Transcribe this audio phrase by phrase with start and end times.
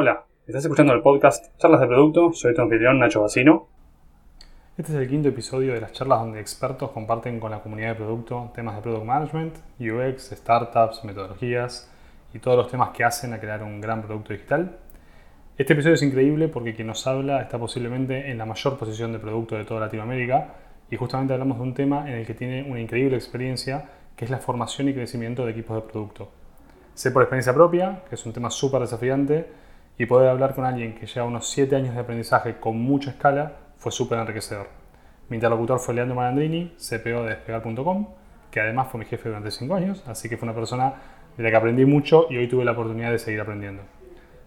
[0.00, 3.66] Hola, estás escuchando el podcast Charlas de Producto, soy tu anfitrión Nacho Bacino.
[4.76, 7.94] Este es el quinto episodio de las charlas donde expertos comparten con la comunidad de
[7.96, 11.90] producto temas de product management, UX, startups, metodologías
[12.32, 14.78] y todos los temas que hacen a crear un gran producto digital.
[15.56, 19.18] Este episodio es increíble porque quien nos habla está posiblemente en la mayor posición de
[19.18, 20.54] producto de toda Latinoamérica
[20.92, 24.30] y justamente hablamos de un tema en el que tiene una increíble experiencia que es
[24.30, 26.30] la formación y crecimiento de equipos de producto.
[26.94, 29.66] Sé por experiencia propia, que es un tema súper desafiante,
[29.98, 33.52] y poder hablar con alguien que lleva unos 7 años de aprendizaje con mucha escala
[33.78, 34.68] fue súper enriquecedor.
[35.28, 38.06] Mi interlocutor fue Leandro Malandrini, CPO de despegar.com,
[38.50, 40.94] que además fue mi jefe durante 5 años, así que fue una persona
[41.36, 43.82] de la que aprendí mucho y hoy tuve la oportunidad de seguir aprendiendo.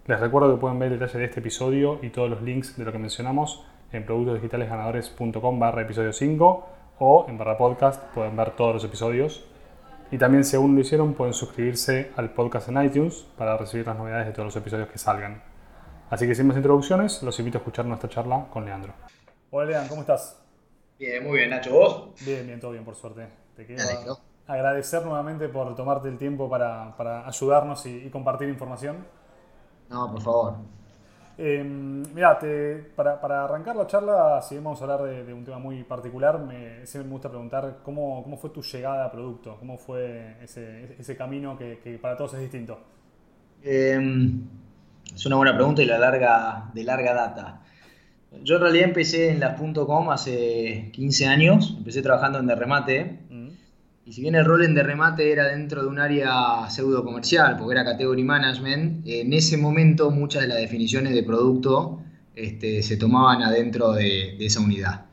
[0.08, 2.92] Les recuerdo que pueden ver detalles de este episodio y todos los links de lo
[2.92, 8.84] que mencionamos en productosdigitalesganadores.com barra episodio 5 o en barra podcast pueden ver todos los
[8.84, 9.46] episodios.
[10.12, 13.86] Y también si aún no lo hicieron pueden suscribirse al podcast en iTunes para recibir
[13.86, 15.51] las novedades de todos los episodios que salgan.
[16.12, 18.94] Así que sin más introducciones, los invito a escuchar nuestra charla con Leandro.
[19.50, 20.44] Hola Leandro, ¿cómo estás?
[21.00, 22.10] Bien, muy bien, Nacho, ¿vos?
[22.26, 23.30] Bien, bien, todo bien, por suerte.
[23.56, 23.82] Te quiero
[24.46, 28.98] agradecer nuevamente por tomarte el tiempo para, para ayudarnos y, compartir información.
[29.90, 30.56] No, por favor.
[31.38, 32.38] Eh, mira,
[32.94, 36.86] para, para, arrancar la charla, si vamos a hablar de, un tema muy particular, me,
[36.86, 41.16] siempre me gusta preguntar cómo, cómo, fue tu llegada a producto, cómo fue ese, ese
[41.16, 42.80] camino que, que, para todos es distinto.
[43.64, 43.98] Eh,
[45.16, 47.62] es una buena pregunta y la larga, de larga data.
[48.44, 53.20] Yo en realidad empecé en las.com hace 15 años, empecé trabajando en derremate.
[53.30, 53.48] Mm.
[54.06, 57.74] Y si bien el rol en derremate era dentro de un área pseudo comercial, porque
[57.74, 62.02] era category management, en ese momento muchas de las definiciones de producto
[62.36, 65.06] este, se tomaban adentro de, esa unidad.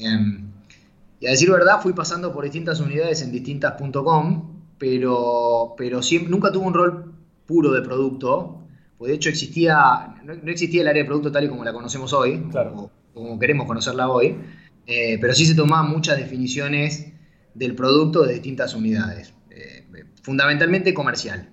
[0.00, 0.50] Em,
[1.20, 6.50] y a decir verdad, fui pasando por distintas unidades en distintas.com, pero, pero siempre, nunca
[6.50, 7.14] tuve un rol
[7.46, 8.59] puro de producto,
[9.00, 12.12] pues de hecho existía, no, existía el área de producto tal y como la conocemos
[12.12, 12.50] hoy,
[13.14, 14.36] como, queremos conocerla hoy,
[14.86, 17.10] eh, pero sí se tomaban muchas definiciones
[17.54, 19.86] del producto de distintas unidades, eh,
[20.22, 21.48] fundamentalmente comercial.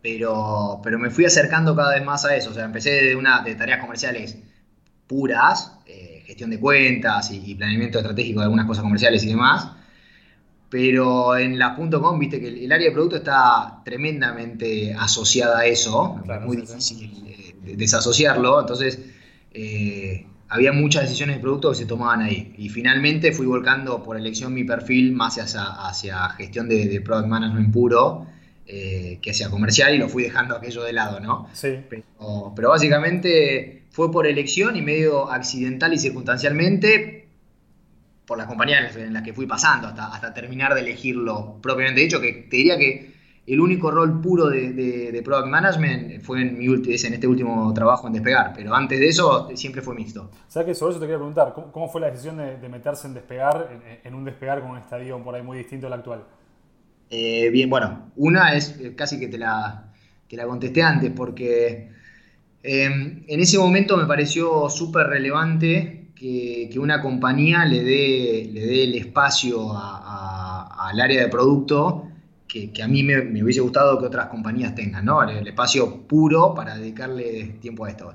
[0.00, 3.42] Pero, pero me fui acercando cada vez más a eso, o sea, empecé de, una,
[3.42, 4.38] de tareas comerciales
[5.08, 9.72] puras, eh, gestión de cuentas y, y, planeamiento estratégico de algunas cosas comerciales y demás,
[10.70, 16.22] pero en la .com, viste que el, área de producto está tremendamente asociada a eso,
[16.24, 19.00] es muy difícil desasociarlo, entonces
[19.52, 22.54] eh, había muchas decisiones de producto que se tomaban ahí.
[22.56, 27.72] Y finalmente fui volcando por elección mi perfil más hacia, hacia gestión de, product management
[27.72, 28.26] puro,
[28.66, 31.48] eh, que hacia comercial, y lo fui dejando aquello de lado, ¿no?
[31.52, 31.80] Sí.
[31.88, 37.19] Pero, pero básicamente fue por elección y medio accidental y circunstancialmente,
[38.30, 42.20] por las compañías en las que fui pasando hasta, hasta terminar de elegirlo propiamente dicho,
[42.20, 43.12] que te diría que
[43.44, 48.12] el único rol puro de, Product Management fue en, mi, en este último trabajo en
[48.12, 50.30] Despegar, pero antes de eso siempre fue mixto.
[50.46, 51.52] ¿Sabes que sobre eso te quería preguntar?
[51.72, 53.68] ¿Cómo, fue la decisión de, meterse en Despegar,
[54.04, 56.22] en, un Despegar con un estadio por ahí muy distinto al actual?
[57.10, 59.92] Eh, bien, bueno, una es eh, casi que te la,
[60.28, 61.90] te la contesté antes, porque
[62.62, 68.84] em, en ese momento me pareció súper relevante que, una compañía le dé, le dé
[68.84, 72.08] el espacio al área de producto
[72.46, 75.22] que, a mí me, hubiese gustado que otras compañías tengan, ¿no?
[75.22, 78.14] El, espacio puro para dedicarle tiempo a esto.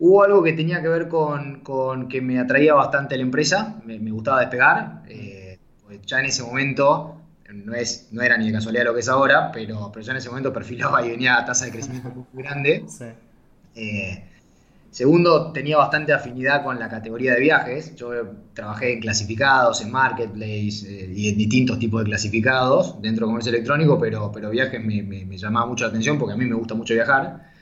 [0.00, 4.40] Hubo algo que tenía que ver con, que me atraía bastante la empresa, me, gustaba
[4.40, 5.02] despegar.
[5.08, 5.58] Eh,
[6.04, 9.50] ya en ese momento, no, es, no era ni de casualidad lo que es ahora,
[9.52, 12.84] pero, pero ya en ese momento perfilaba y venía a tasa de crecimiento muy grande.
[12.86, 13.06] Sí.
[13.76, 14.29] Eh,
[14.90, 17.94] Segundo, tenía bastante afinidad con la categoría de viajes.
[17.94, 18.10] Yo
[18.54, 23.50] trabajé en clasificados, en marketplace eh, y en distintos tipos de clasificados dentro del comercio
[23.50, 26.94] electrónico, pero, pero viajes me, llamaba mucho la atención porque a mí me gusta mucho
[26.94, 27.52] viajar.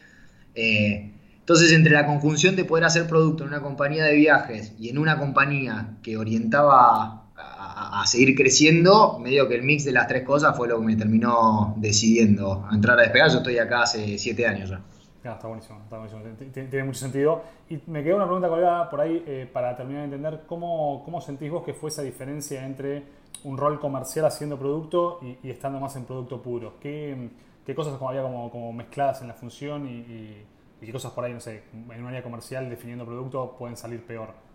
[0.55, 4.89] Eh, entonces, entre la conjunción de poder hacer producto en una compañía de viajes y
[4.89, 10.23] en una compañía que orientaba a, seguir creciendo, medio que el mix de las tres
[10.25, 13.31] cosas fue lo que me terminó decidiendo entrar a despegar.
[13.31, 14.81] Yo estoy acá hace siete años ya
[15.35, 16.23] está buenísimo, está buenísimo.
[16.53, 17.43] Tiene, mucho sentido.
[17.69, 21.21] Y me quedó una pregunta colgada por ahí eh, para terminar de entender cómo, cómo,
[21.21, 23.05] sentís vos que fue esa diferencia entre
[23.45, 26.75] un rol comercial haciendo producto y, estando más en producto puro.
[26.81, 27.31] ¿Qué,
[27.65, 30.47] qué cosas como había como, como, mezcladas en la función y, y,
[30.81, 34.48] qué cosas por ahí, no sé, en un área comercial definiendo producto pueden salir peor?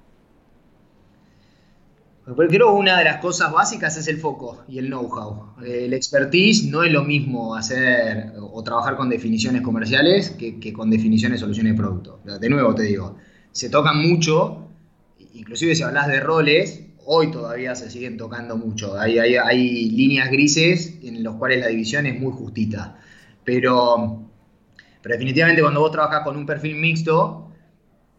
[2.25, 5.62] Pero creo que una de las cosas básicas es el foco y el know-how.
[5.66, 11.40] El expertise no es lo mismo hacer o trabajar con definiciones comerciales que, con definiciones
[11.40, 12.22] de soluciones de producto.
[12.40, 13.18] De nuevo te digo,
[13.52, 14.70] se tocan mucho,
[15.34, 18.98] inclusive si hablas de roles, hoy todavía se siguen tocando mucho.
[18.98, 23.00] Hay, hay, líneas grises en las cuales la división es muy justita.
[23.44, 24.30] Pero,
[25.02, 27.43] Pero definitivamente cuando vos trabajas con un perfil mixto,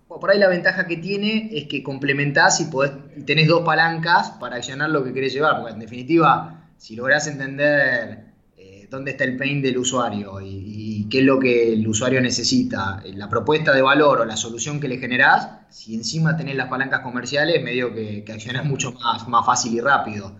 [0.09, 2.93] por ahí la ventaja que tiene es que complementás y, podés,
[3.25, 8.25] tenés dos palancas para accionar lo que querés llevar, porque en definitiva, si lográs entender
[8.57, 13.03] eh, dónde está el pain del usuario y, qué es lo que el usuario necesita,
[13.05, 16.69] eh, la propuesta de valor o la solución que le generás, si encima tenés las
[16.69, 20.35] palancas comerciales, medio que, que accionás mucho más, más fácil y rápido.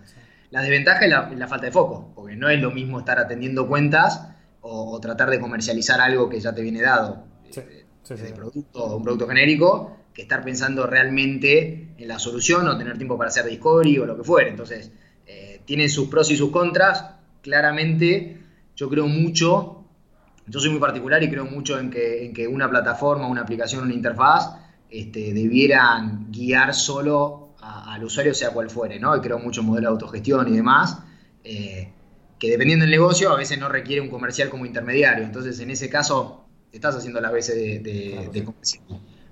[0.55, 4.29] La desventaja es la, falta de foco, porque no es lo mismo estar atendiendo cuentas
[4.61, 7.25] o, tratar de comercializar algo que ya te viene dado.
[8.05, 12.97] Sí de producto, un producto genérico, que estar pensando realmente en la solución o tener
[12.97, 14.49] tiempo para hacer discovery o lo que fuera.
[14.49, 14.91] Entonces,
[15.25, 17.03] eh, tienen sus pros y sus contras.
[17.41, 18.41] Claramente,
[18.75, 19.85] yo creo mucho,
[20.45, 23.83] yo soy muy particular y creo mucho en que, en que una plataforma, una aplicación,
[23.83, 24.55] una interfaz
[24.89, 29.15] este, debieran guiar solo al usuario, sea cual fuere, ¿no?
[29.17, 30.99] Y creo mucho en modelo de autogestión y demás.
[31.43, 31.91] Eh,
[32.37, 35.23] que dependiendo del negocio a veces no requiere un comercial como intermediario.
[35.23, 36.44] Entonces, en ese caso,
[36.75, 38.47] estás haciendo las veces de, de,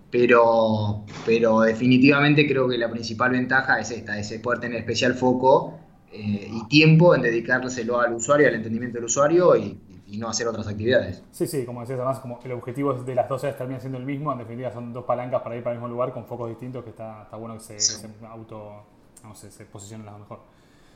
[0.10, 5.80] Pero, pero definitivamente creo que la principal ventaja es esta, es poder tener especial foco
[6.12, 9.80] eh, y tiempo en dedicárselo al usuario, al entendimiento del usuario y,
[10.14, 11.24] no hacer otras actividades.
[11.32, 14.06] Sí, sí, como decías, además como el objetivo de las dos áreas termina siendo el
[14.06, 16.84] mismo, en definitiva son dos palancas para ir para el mismo lugar con focos distintos
[16.84, 18.84] que está, está bueno que se, se auto,
[19.24, 20.42] no sé, se posicionen lo mejor.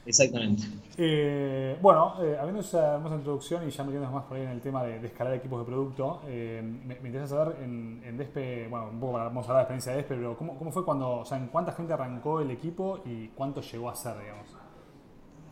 [0.08, 0.64] Exactamente.
[0.98, 4.62] Eh, bueno, eh, habiendo esa hermosa introducción y ya metiéndonos más por ahí en el
[4.62, 9.00] tema de, escalar equipos de producto, eh, me, interesa saber en, en, Despe, bueno, un
[9.00, 11.26] poco vamos a hablar de la experiencia de Despe, pero ¿cómo, ¿cómo, fue cuando, o
[11.26, 14.48] sea, en cuánta gente arrancó el equipo y cuánto llegó a ser, digamos?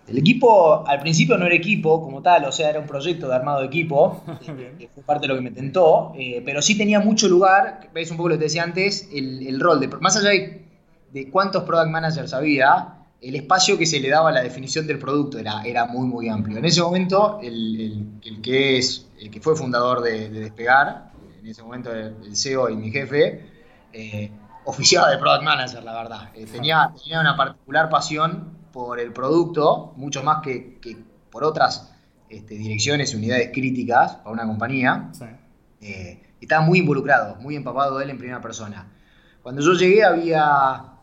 [0.07, 3.36] El equipo al principio no era equipo como tal, o sea, era un proyecto de
[3.36, 4.24] armado de equipo,
[4.80, 6.13] que fue parte de lo que me tentó,
[6.46, 9.60] pero sí tenía mucho lugar, veis un poco lo que te decía antes, el, el
[9.60, 10.66] rol de, más allá de,
[11.12, 15.00] de cuántos product managers había, el espacio que se le daba a la definición del
[15.00, 16.60] producto era, era muy, muy amplio.
[16.60, 21.12] En ese momento, el, que, es, el que fue fundador de, Despegar,
[21.42, 23.50] en ese momento el CEO y mi jefe,
[23.92, 24.31] eh,
[24.66, 26.30] oficiaba de Product Manager, la verdad.
[26.36, 30.77] Eh, tenía, tenía una particular pasión por el producto, mucho más que,
[31.31, 31.95] por otras
[32.30, 35.12] este, direcciones unidades críticas para una compañía.
[35.81, 38.92] Eh, estaba muy involucrado, muy empapado de él en primera persona.
[39.42, 40.94] Cuando yo llegué había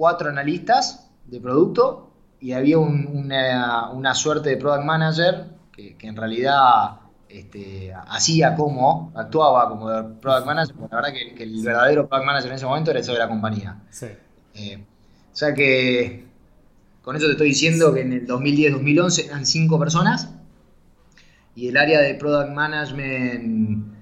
[0.00, 2.10] cuatro analistas de producto
[2.40, 10.18] y había una, suerte de product manager que, en realidad este, hacía como, actuaba como
[10.18, 13.06] product manager, porque la verdad que, el verdadero product manager en ese momento era el
[13.06, 13.76] de la compañía.
[14.54, 14.82] Eh,
[15.34, 16.24] o sea que
[17.02, 20.30] con eso te estoy diciendo que en el 2010-2011 eran cinco personas
[21.54, 23.99] y el área de product management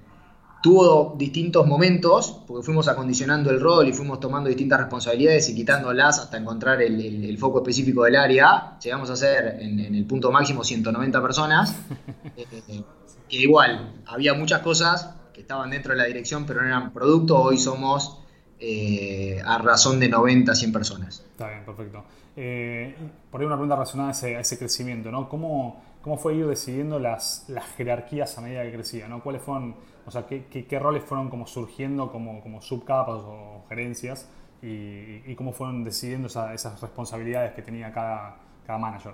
[0.61, 6.19] tuvo distintos momentos, porque fuimos acondicionando el rol y fuimos tomando distintas responsabilidades y quitándolas
[6.19, 8.77] hasta encontrar el, foco específico del área.
[8.79, 11.75] Llegamos a ser en, el punto máximo 190 personas,
[12.37, 12.83] eh,
[13.29, 17.41] que igual había muchas cosas que estaban dentro de la dirección, pero no eran producto.
[17.41, 18.19] Hoy somos
[18.59, 21.25] eh, a razón de 90, 100 personas.
[21.31, 22.03] Está bien, perfecto.
[22.35, 22.95] Eh,
[23.31, 25.29] por ahí una pregunta relacionada a ese, crecimiento, ¿no?
[25.29, 29.21] ¿Cómo, ¿Cómo, fue ir decidiendo las, las jerarquías a medida que crecía, ¿no?
[29.21, 29.75] ¿Cuáles fueron
[30.09, 34.27] o sea, ¿qué, roles fueron como surgiendo como, como subcapas o gerencias
[34.59, 39.13] y, cómo fueron decidiendo esas responsabilidades que tenía cada, cada manager?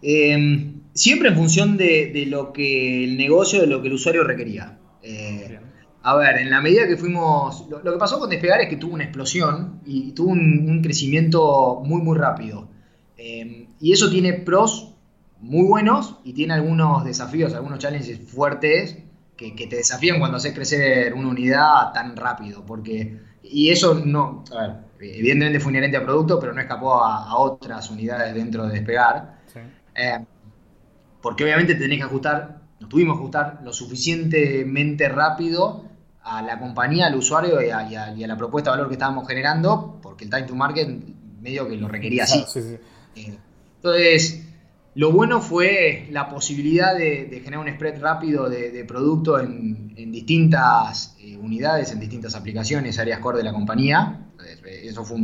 [0.00, 4.78] Em, siempre en función de, lo que el negocio, de lo que el usuario requería.
[5.02, 5.60] Eh,
[6.02, 7.68] a ver, en la medida que fuimos.
[7.68, 12.00] Lo, que pasó con Despegar es que tuvo una explosión y tuvo un, crecimiento muy,
[12.00, 12.70] muy rápido.
[13.18, 14.94] Em, y eso tiene pros
[15.40, 18.96] muy buenos y tiene algunos desafíos, algunos challenges fuertes
[19.36, 24.62] que, te desafían cuando haces crecer una unidad tan rápido, porque, y eso no, a
[24.62, 29.40] ver, evidentemente fue inherente al producto, pero no escapó a, otras unidades dentro de despegar,
[29.94, 30.24] eh,
[31.20, 35.84] porque obviamente tenés que ajustar, nos tuvimos que ajustar lo suficientemente rápido
[36.22, 40.24] a la compañía, al usuario y a, la propuesta de valor que estábamos generando, porque
[40.24, 40.88] el time to market
[41.40, 42.44] medio que lo requería así.
[43.14, 43.38] Eh,
[43.76, 44.45] entonces,
[44.96, 51.36] lo bueno fue la posibilidad de, generar un spread rápido de, producto en, distintas eh,
[51.36, 54.22] unidades, en distintas aplicaciones, áreas core de la compañía.
[54.82, 55.18] Eso fue,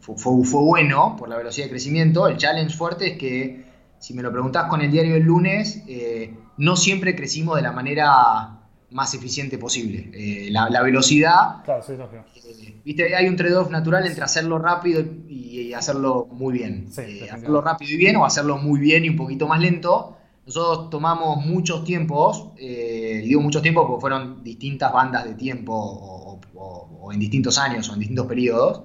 [0.00, 2.28] fue, bueno por la velocidad de crecimiento.
[2.28, 3.64] El challenge fuerte es que,
[3.98, 7.72] si me lo preguntás con el diario del lunes, eh, no siempre crecimos de la
[7.72, 8.57] manera
[8.90, 10.10] más eficiente posible.
[10.14, 11.62] Eh, la, velocidad.
[11.64, 13.14] Claro, sí, eh, ¿viste?
[13.14, 16.88] Hay un trade-off natural entre hacerlo rápido y, hacerlo muy bien.
[16.96, 20.16] Eh, hacerlo rápido y bien o hacerlo muy bien y un poquito más lento.
[20.46, 27.12] Nosotros tomamos muchos tiempos, y digo muchos tiempos porque fueron distintas bandas de tiempo o,
[27.12, 28.82] en distintos años o en distintos periodos.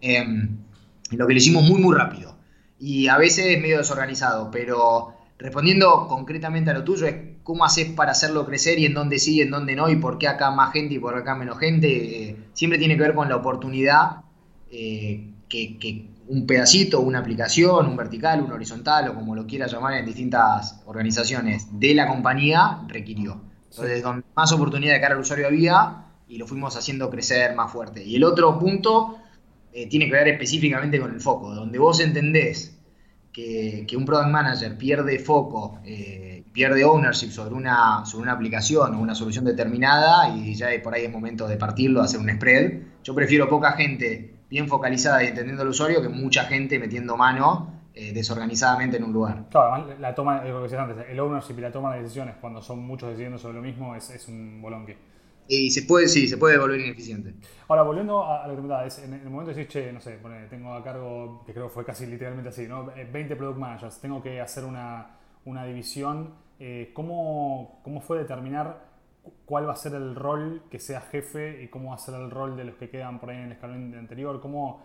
[0.00, 0.56] Em,
[1.10, 2.36] lo que lo hicimos muy, muy rápido.
[2.78, 8.12] Y a veces medio desorganizado, pero respondiendo concretamente a lo tuyo, es cómo haces para
[8.12, 10.92] hacerlo crecer y en dónde sí, en dónde no, y por qué acá más gente
[10.92, 14.16] y por acá menos gente, eh, siempre tiene que ver con la oportunidad
[14.70, 19.94] eh, que, un pedacito, una aplicación, un vertical, un horizontal o como lo quiera llamar
[19.94, 23.40] en distintas organizaciones de la compañía requirió.
[23.70, 27.72] Entonces, donde más oportunidad de cara al usuario había y lo fuimos haciendo crecer más
[27.72, 28.04] fuerte.
[28.04, 29.20] Y el otro punto
[29.72, 32.78] eh, tiene que ver específicamente con el foco, donde vos entendés
[33.32, 35.80] que, un product manager pierde foco,
[36.58, 41.04] pierde ownership sobre una, sobre una aplicación o una solución determinada y ya por ahí
[41.04, 42.80] es momento de partirlo, hacer un spread.
[43.04, 47.74] Yo prefiero poca gente bien focalizada y entendiendo al usuario que mucha gente metiendo mano
[47.94, 49.44] eh, desorganizadamente en un lugar.
[49.50, 52.60] Claro, la toma, lo que decías antes, el ownership y la toma de decisiones cuando
[52.60, 54.96] son muchos decidiendo sobre lo mismo es, es un bolonque.
[55.46, 57.34] Y se puede, sí, se puede volver ineficiente.
[57.68, 60.18] Ahora, volviendo a, lo que me es en el momento de decir, che, no sé,
[60.50, 62.86] tengo a cargo, que creo que fue casi literalmente así, ¿no?
[62.86, 66.47] 20 eh, product managers, tengo que hacer una, una división.
[66.58, 68.86] Eh, ¿cómo, ¿Cómo fue determinar
[69.44, 72.30] cuál va a ser el rol que sea jefe y cómo va a ser el
[72.30, 74.40] rol de los que quedan por ahí en el escalón anterior?
[74.40, 74.82] ¿Cómo,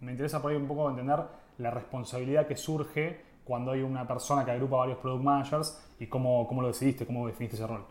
[0.00, 1.20] me interesa por ahí un poco entender
[1.58, 6.46] la responsabilidad que surge cuando hay una persona que agrupa varios product managers y cómo,
[6.46, 7.84] cómo lo decidiste, cómo definiste ese rol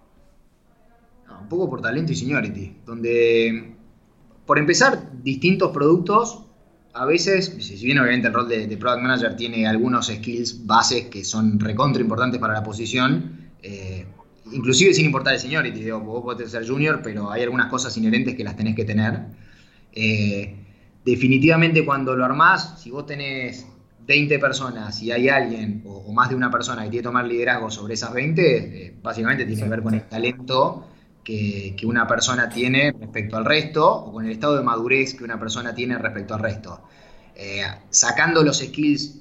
[1.41, 3.75] un poco por talento y seniority, donde,
[4.45, 6.45] por empezar, distintos productos,
[6.97, 11.23] a veces, si bien obviamente el rol de, Product Manager tiene algunos skills bases que
[11.23, 14.05] son recontra importantes para la posición, eh,
[14.51, 18.35] inclusive sin importar el seniority, digo, vos podés ser junior, pero hay algunas cosas inherentes
[18.35, 19.19] que las tenés que tener.
[19.93, 20.55] Eh,
[21.05, 23.67] definitivamente cuando lo armás, si vos tenés
[24.07, 27.69] 20 personas y hay alguien o, más de una persona que tiene que tomar liderazgo
[27.69, 30.87] sobre esas 20, eh, básicamente tiene que ver con el talento
[31.27, 35.37] que, una persona tiene respecto al resto o con el estado de madurez que una
[35.37, 36.81] persona tiene respecto al resto.
[37.35, 39.19] Eh, sacando los skills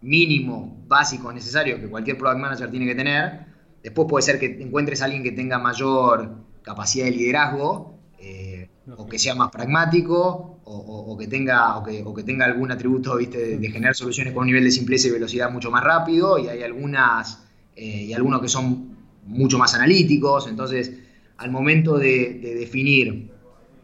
[0.00, 3.46] mínimos, básicos, necesarios que cualquier product manager tiene que tener,
[3.80, 9.06] después puede ser que encuentres a alguien que tenga mayor capacidad de liderazgo eh, o
[9.06, 13.56] que sea más pragmático o, que tenga, o que, tenga algún atributo ¿viste?
[13.56, 16.64] De, generar soluciones con un nivel de simpleza y velocidad mucho más rápido y hay
[16.64, 17.44] algunas
[17.76, 21.05] eh, y algunos que son mucho más analíticos, entonces
[21.38, 23.30] al momento de, definir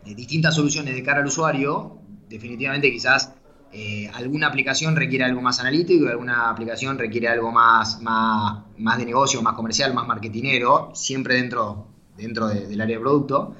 [0.04, 3.34] eh, distintas soluciones de cara al usuario, definitivamente quizás
[3.72, 9.06] eh, alguna aplicación requiere algo más analítico alguna aplicación requiere algo más, más, más de
[9.06, 13.54] negocio, más comercial, más marketinero, siempre dentro, dentro del área de producto.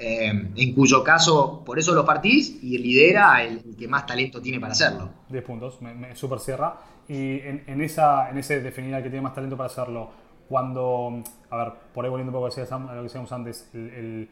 [0.00, 4.60] Eh, en cuyo caso, por eso lo partís y lidera el, que más talento tiene
[4.60, 5.10] para hacerlo.
[5.28, 6.78] 10 puntos, me, me cierra.
[7.08, 10.10] Y en, esa, en ese definir al que tiene más talento para hacerlo,
[10.48, 14.28] cuando, a ver, por ahí volviendo un poco a lo que decíamos antes, el,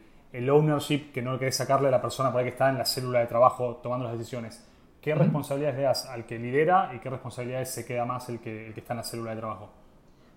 [0.49, 3.19] ownership que no querés sacarle a la persona por ahí que está en la célula
[3.19, 4.63] de trabajo tomando las decisiones,
[5.01, 8.69] ¿qué responsabilidades le das al que lidera y qué responsabilidades se queda más el que,
[8.75, 9.69] está en la célula de trabajo?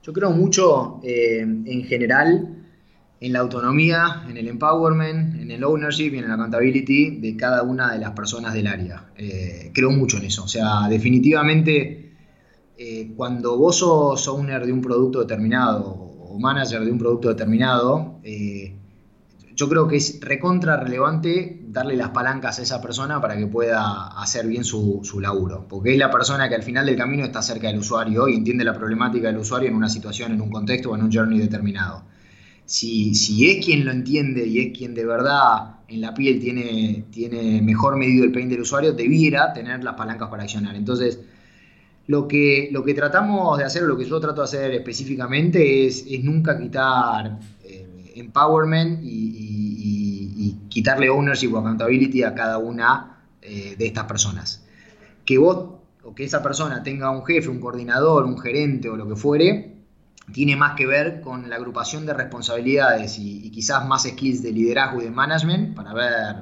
[0.02, 2.56] Yo creo mucho eh, en general
[3.20, 7.62] en la autonomía, en el empowerment, en el ownership y en la accountability de cada
[7.62, 9.10] una de las personas del área.
[9.16, 10.44] Eh, creo mucho en eso.
[10.44, 12.09] O sea, definitivamente
[12.82, 18.20] eh, cuando vos sos owner de un producto determinado o manager de un producto determinado,
[18.22, 18.74] eh,
[19.54, 24.18] yo creo que es recontra relevante darle las palancas a esa persona para que pueda
[24.18, 27.66] hacer bien su, laburo, porque es la persona que al final del camino está cerca
[27.66, 30.96] del usuario y entiende la problemática del usuario en una situación, en un contexto o
[30.96, 32.04] en un journey determinado.
[32.64, 33.12] Si,
[33.46, 37.98] es quien lo entiende y es quien de verdad en la piel tiene, tiene mejor
[37.98, 40.74] medido el pain del usuario, debiera tener las palancas para accionar.
[40.76, 41.20] Entonces,
[42.06, 46.04] lo que, lo que tratamos de hacer, lo que yo trato de hacer específicamente es,
[46.22, 54.04] nunca quitar eh, empowerment y, quitarle ownership o accountability a cada una eh, de estas
[54.04, 54.64] personas.
[55.24, 59.08] Que vos o que esa persona tenga un jefe, un coordinador, un gerente o lo
[59.08, 59.76] que fuere,
[60.32, 65.00] tiene más que ver con la agrupación de responsabilidades y, quizás más skills de liderazgo
[65.00, 66.36] y de management para ver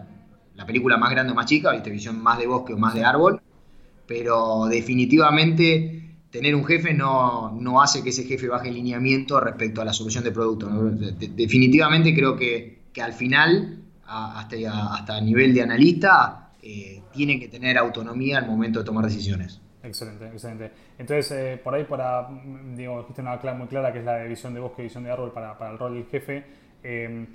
[0.55, 3.05] la película más grande o más chica, viste, visión más de bosque o más de
[3.05, 3.41] árbol
[4.09, 9.85] pero definitivamente tener un jefe no, hace que ese jefe baje el lineamiento respecto a
[9.85, 10.69] la solución de producto.
[10.69, 14.57] definitivamente creo que, al final, hasta,
[14.95, 19.61] hasta a nivel de analista, eh, tiene que tener autonomía al momento de tomar decisiones.
[19.83, 20.73] Excelente, excelente.
[20.99, 22.29] Entonces, eh, por ahí, para,
[22.75, 25.05] digo, dijiste una clave muy clara que es la de visión de bosque y visión
[25.05, 26.45] de árbol para, para el rol del jefe.
[26.83, 27.27] Eh,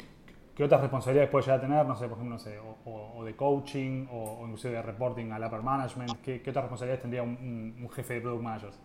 [0.55, 1.85] ¿Qué otras responsabilidades puede llegar a tener?
[1.85, 5.63] No sé, por ejemplo, no sé, o, de coaching o, inclusive de reporting al upper
[5.63, 6.21] management.
[6.21, 8.75] ¿Qué, otras responsabilidades tendría un, jefe de product managers?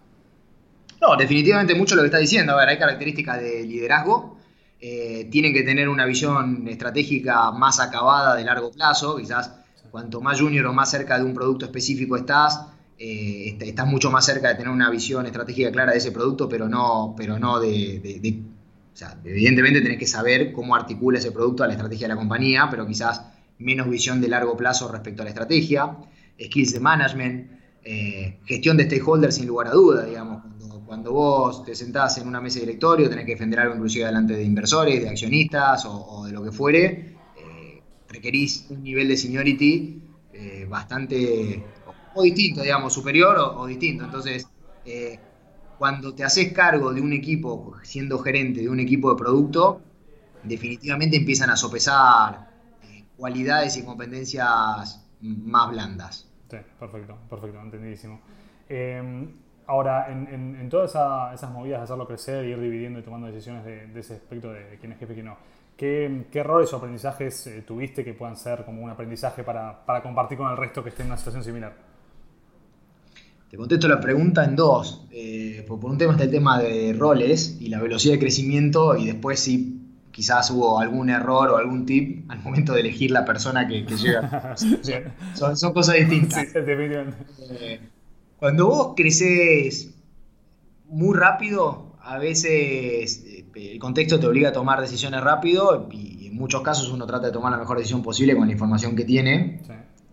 [1.00, 2.54] No, definitivamente mucho lo que está diciendo.
[2.54, 4.38] A ver, hay características de liderazgo.
[4.80, 9.18] Eh, tienen que tener una visión estratégica más acabada de largo plazo.
[9.18, 9.54] Quizás
[9.90, 12.66] cuanto más junior o más cerca de un producto específico estás,
[12.98, 16.66] eh, estás mucho más cerca de tener una visión estratégica clara de ese producto, pero
[16.66, 18.00] no, pero no de
[18.98, 22.66] sea, evidentemente tenés que saber cómo articula ese producto a la estrategia de la compañía,
[22.68, 23.22] pero quizás
[23.58, 25.96] menos visión de largo plazo respecto a la estrategia,
[26.40, 27.50] skills de management,
[27.84, 30.42] eh, gestión de stakeholders sin lugar a duda, digamos,
[30.84, 34.34] cuando, vos te sentás en una mesa de directorio, tenés que defender algo inclusive delante
[34.34, 40.02] de inversores, de accionistas o, de lo que fuere, eh, requerís un nivel de seniority
[40.32, 41.62] eh, bastante
[42.14, 44.04] o, distinto, digamos, superior o, distinto.
[44.04, 44.48] Entonces,
[45.78, 49.80] cuando te haces cargo de un equipo, siendo gerente de un equipo de producto,
[50.42, 52.48] definitivamente empiezan a sopesar
[53.16, 56.28] cualidades y competencias más blandas.
[56.50, 58.20] Sí, perfecto, perfecto, entendidísimo.
[58.68, 59.32] Em,
[59.66, 64.14] ahora, en, todas esas movidas de hacerlo crecer, ir dividiendo y tomando decisiones de, ese
[64.14, 65.36] aspecto de quién es jefe y quién no,
[65.76, 70.36] ¿qué, qué errores o aprendizajes eh, tuviste que puedan ser como un aprendizaje para, compartir
[70.36, 71.72] con el resto que esté en una situación similar?
[73.50, 75.06] Te contesto la pregunta en dos.
[75.10, 79.06] Eh, por, un tema está el tema de roles y la velocidad de crecimiento y
[79.06, 79.74] después sí
[80.10, 84.54] quizás hubo algún error o algún tip al momento de elegir la persona que, llega.
[85.34, 86.48] son, cosas distintas.
[86.54, 87.80] Eh,
[88.38, 89.94] cuando vos creces
[90.88, 96.36] muy rápido, a veces eh, el contexto te obliga a tomar decisiones rápido y en
[96.36, 99.60] muchos casos uno trata de tomar la mejor decisión posible con la información que tiene,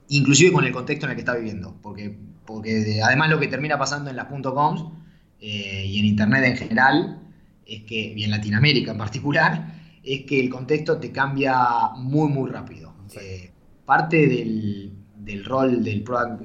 [0.09, 3.77] inclusive con el contexto en el que está viviendo, porque, porque además lo que termina
[3.77, 4.85] pasando en las .coms
[5.39, 7.21] eh, y en Internet en general,
[7.65, 12.49] es que, y en Latinoamérica en particular, es que el contexto te cambia muy, muy
[12.49, 12.93] rápido.
[13.19, 13.51] Eh,
[13.85, 16.43] parte del, rol del product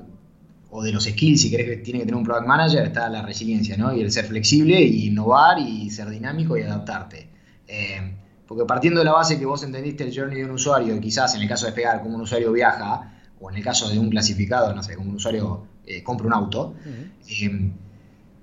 [0.71, 3.23] o de los skills, si querés que tiene que tener un product manager, está la
[3.23, 3.95] resiliencia, ¿no?
[3.95, 7.29] Y el ser flexible y innovar y ser dinámico y adaptarte.
[7.67, 8.17] Eh,
[8.47, 11.35] porque partiendo de la base que vos entendiste el journey de un usuario, y quizás
[11.35, 14.11] en el caso de pegar como un usuario viaja, o en el caso de un
[14.11, 15.67] clasificado, no sé, como un usuario
[15.97, 16.75] eh, compra un auto,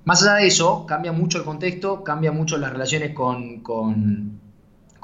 [0.05, 3.61] más allá de eso, cambia mucho el contexto, cambia mucho las relaciones con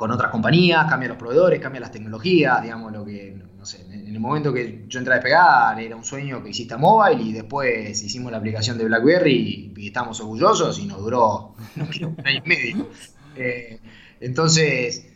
[0.03, 4.07] con otras compañías, cambia los proveedores, cambia las tecnologías, digamos, lo que, no sé, en
[4.13, 8.03] el momento que yo entré a despegar era un sueño que hiciste mobile y después
[8.03, 12.89] hicimos la aplicación de BlackBerry y, estamos orgullosos y nos duró un año y medio.
[13.36, 13.79] Eh,
[14.19, 15.08] entonces,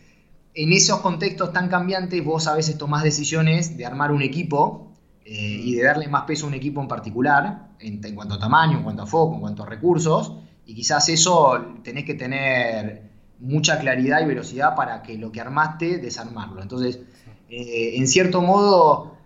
[0.54, 4.87] en esos contextos tan cambiantes vos a veces tomás decisiones de armar un equipo
[5.30, 8.40] eh, y de darle más peso a un equipo en particular, en, en cuanto a
[8.40, 13.10] tamaño, en cuanto a foco, en cuanto a recursos, y quizás eso tenés que tener
[13.40, 16.62] mucha claridad y velocidad para que lo que armaste, desarmarlo.
[16.62, 17.02] Entonces,
[17.50, 19.18] eh, en cierto modo,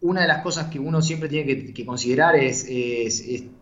[0.00, 2.66] una de las cosas que uno siempre tiene que, considerar es,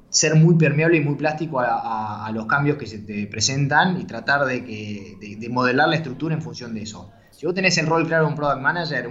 [0.08, 4.44] ser muy permeable y muy plástico a, los cambios que se te presentan y tratar
[4.44, 7.10] de, que, de, modelar la estructura en función de eso.
[7.32, 9.08] Si vos tenés el rol claro de un product manager,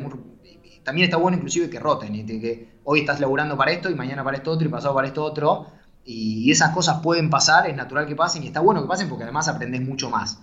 [0.84, 4.24] también está bueno inclusive que roten, y que hoy estás laburando para esto y mañana
[4.24, 5.68] para esto otro y pasado para esto otro,
[6.04, 9.24] y, esas cosas pueden pasar, es natural que pasen y está bueno que pasen porque
[9.24, 10.40] además aprendes mucho más.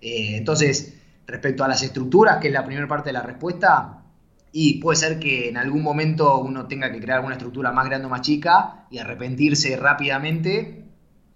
[0.00, 0.94] Eh, entonces,
[1.26, 4.00] respecto a las estructuras, que es la primera parte de la respuesta,
[4.52, 8.06] y puede ser que en algún momento uno tenga que crear una estructura más grande
[8.06, 10.84] o más chica y arrepentirse rápidamente,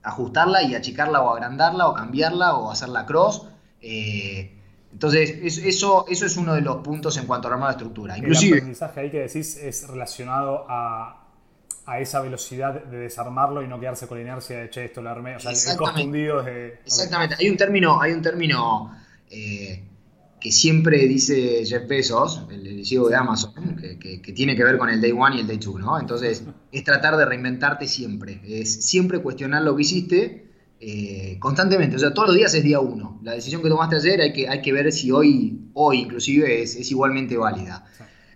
[0.02, 3.46] ajustarla y achicarla o agrandarla o cambiarla o hacerla cross.
[3.80, 4.53] Eh,
[4.94, 8.16] entonces, eso, eso es uno de los puntos en cuanto a armado de estructura.
[8.16, 11.20] Inclusive, el mensaje ahí que decís es relacionado a,
[11.98, 15.35] esa velocidad de desarmarlo y no quedarse con la inercia de, che, esto lo armé.
[15.35, 16.00] O sea, el costo
[16.87, 17.35] Exactamente.
[17.40, 18.96] Hay un término, hay un término
[19.28, 19.83] eh,
[20.40, 25.00] que siempre dice Jeff Bezos, el, CEO de Amazon, que, tiene que ver con el
[25.00, 25.98] day one y el day two, ¿no?
[25.98, 28.40] Entonces, es tratar de reinventarte siempre.
[28.46, 30.53] Es siempre cuestionar lo que hiciste
[30.87, 31.97] eh, constantemente.
[31.97, 33.18] O sea, todos los días es día uno.
[33.23, 36.90] La decisión que tomaste ayer hay que, hay que ver si hoy, hoy inclusive, es,
[36.90, 37.87] igualmente válida.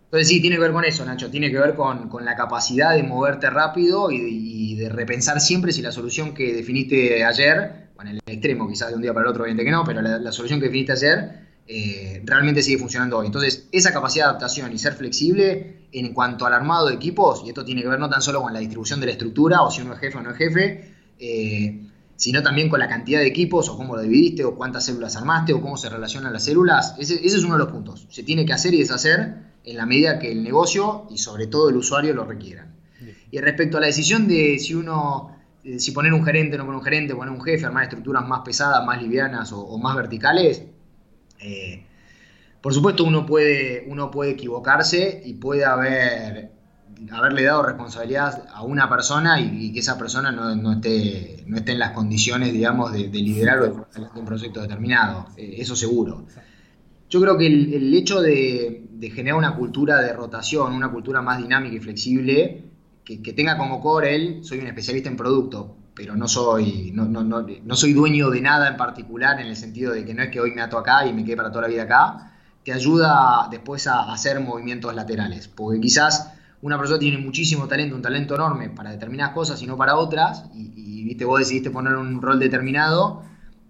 [0.04, 3.02] Entonces sí, tiene que ver con eso, Nacho, tiene que ver con, la capacidad de
[3.02, 8.32] moverte rápido y, de repensar siempre si la solución que definiste ayer, bueno, en el
[8.32, 10.66] extremo quizás de un día para el otro, obviamente que no, pero la, solución que
[10.66, 13.26] definiste ayer eh, realmente sigue funcionando hoy.
[13.26, 17.48] Entonces, esa capacidad de adaptación y ser flexible en cuanto al armado de equipos, y
[17.48, 19.82] esto tiene que ver no tan solo con la distribución de la estructura, o si
[19.82, 23.68] uno es jefe o no es jefe, eh, sino también con la cantidad de equipos,
[23.68, 26.96] o cómo lo dividiste, o cuántas células armaste, o cómo se relacionan las células.
[26.98, 28.08] Ese, ese es uno de los puntos.
[28.10, 31.70] Se tiene que hacer y deshacer en la medida que el negocio y sobre todo
[31.70, 32.74] el usuario lo requieran.
[33.30, 36.64] Y respecto a la decisión de si uno, eh, si poner un gerente o no
[36.64, 40.64] poner un gerente, poner un jefe, armar estructuras más pesadas, más livianas o, más verticales,
[41.40, 41.86] eh,
[42.60, 46.50] por supuesto uno puede, uno puede equivocarse y puede haber,
[47.12, 51.78] haberle dado responsabilidad a una persona y, que esa persona no, esté, no esté en
[51.78, 53.72] las condiciones, digamos, de, liderar
[54.14, 56.26] un proyecto determinado, eh, eso seguro.
[57.08, 61.76] Yo creo que el, hecho de, generar una cultura de rotación, una cultura más dinámica
[61.76, 62.64] y flexible,
[63.04, 67.24] que, tenga como core el soy un especialista en producto, pero no soy, no, no,
[67.24, 70.28] no, no, soy dueño de nada en particular en el sentido de que no es
[70.28, 73.48] que hoy me ato acá y me quede para toda la vida acá, te ayuda
[73.50, 78.70] después a hacer movimientos laterales, porque quizás una persona tiene muchísimo talento, un talento enorme
[78.70, 83.22] para determinadas cosas y no para otras, y, viste, vos decidiste poner un rol determinado,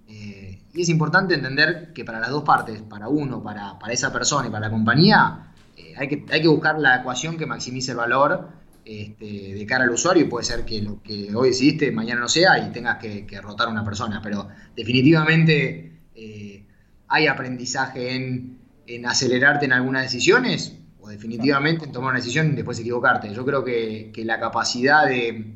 [0.09, 4.49] eh, y es importante entender que para las dos partes, para uno, para, esa persona
[4.49, 7.99] y para la compañía, eh, hay, que, hay que buscar la ecuación que maximice el
[7.99, 8.49] valor
[8.89, 12.29] este, de cara al usuario y puede ser que lo que hoy decidiste mañana no
[12.29, 16.65] sea y tengas que, rotar a una persona, pero definitivamente eh,
[17.07, 20.78] hay aprendizaje en, acelerarte en algunas decisiones
[21.09, 23.33] definitivamente en tomar una decisión y después equivocarte.
[23.33, 25.55] Yo creo que, la capacidad de,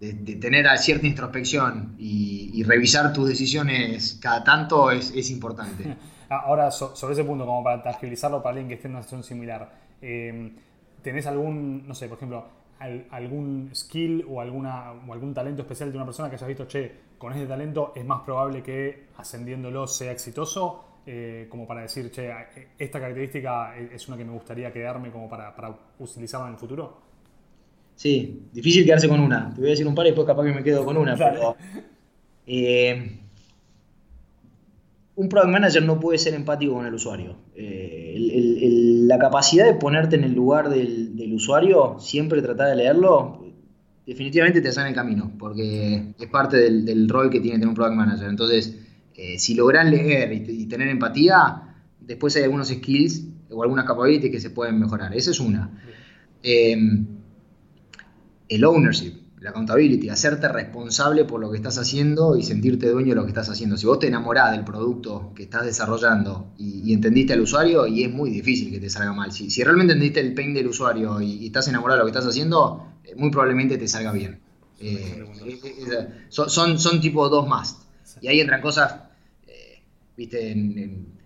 [0.00, 5.96] de, tener cierta introspección y, revisar tus decisiones cada tanto es, importante.
[6.28, 9.72] Ahora, sobre ese punto, como para tangibilizarlo para alguien que esté en una situación similar,
[10.02, 10.52] eh,
[11.02, 12.46] ¿tenés algún, no sé, por ejemplo,
[13.10, 17.08] algún skill o, alguna, o algún talento especial de una persona que hayas visto, che,
[17.18, 20.87] con este talento es más probable que ascendiéndolo sea exitoso?
[21.10, 22.30] Eh, como para decir, che,
[22.78, 27.00] esta característica es una que me gustaría quedarme como para, para utilizarla en el futuro?
[27.94, 29.48] Sí, difícil quedarse con una.
[29.54, 31.56] Te voy a decir un par y después capaz que me quedo con una, pero...
[32.46, 33.20] Eh,
[35.16, 37.36] un product manager no puede ser empático con el usuario.
[37.56, 43.46] Eh, la capacidad de ponerte en el lugar del, usuario, siempre tratar de leerlo,
[44.06, 47.96] definitivamente te sale el camino, porque es parte del, rol que tiene tener un product
[47.96, 48.28] manager.
[48.28, 48.87] Entonces,
[49.18, 54.40] eh, si logras leer y, tener empatía, después hay algunos skills o algunas capabilities que
[54.40, 55.14] se pueden mejorar.
[55.14, 55.70] Esa es una.
[56.42, 56.76] Eh,
[58.48, 63.14] el ownership la accountability, hacerte responsable por lo que estás haciendo y sentirte dueño de
[63.14, 63.76] lo que estás haciendo.
[63.76, 68.12] Si vos te enamorás del producto que estás desarrollando y, entendiste al usuario, y es
[68.12, 69.30] muy difícil que te salga mal.
[69.32, 72.86] Si, realmente entendiste el pain del usuario y, estás enamorado de lo que estás haciendo,
[73.04, 74.40] eh, muy probablemente te salga bien.
[74.80, 77.86] Eh, eh, son, son, tipo dos más.
[78.20, 78.94] Y ahí entran cosas,
[80.18, 81.18] viste, en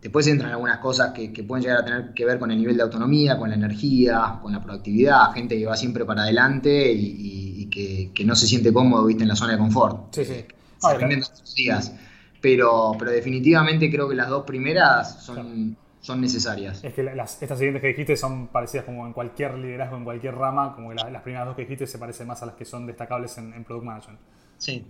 [0.00, 2.82] Después entran algunas cosas que, pueden llegar a tener que ver con el nivel de
[2.82, 8.24] autonomía, con la energía, con la productividad, gente que va siempre para adelante y, que,
[8.24, 9.22] no se siente cómodo ¿viste?
[9.22, 10.14] en la zona de confort.
[10.14, 10.44] Sí, sí.
[10.78, 11.94] Se días.
[12.40, 16.82] Pero, pero definitivamente creo que las dos primeras son, son necesarias.
[16.82, 20.34] Es que las, estas siguientes que dijiste son parecidas como en cualquier liderazgo, en cualquier
[20.34, 22.86] rama, como que las, primeras dos que dijiste se parecen más a las que son
[22.86, 24.20] destacables en, Product Management.
[24.56, 24.86] Sí.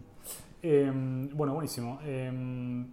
[0.62, 1.98] Em, bueno, buenísimo.
[2.04, 2.86] Em,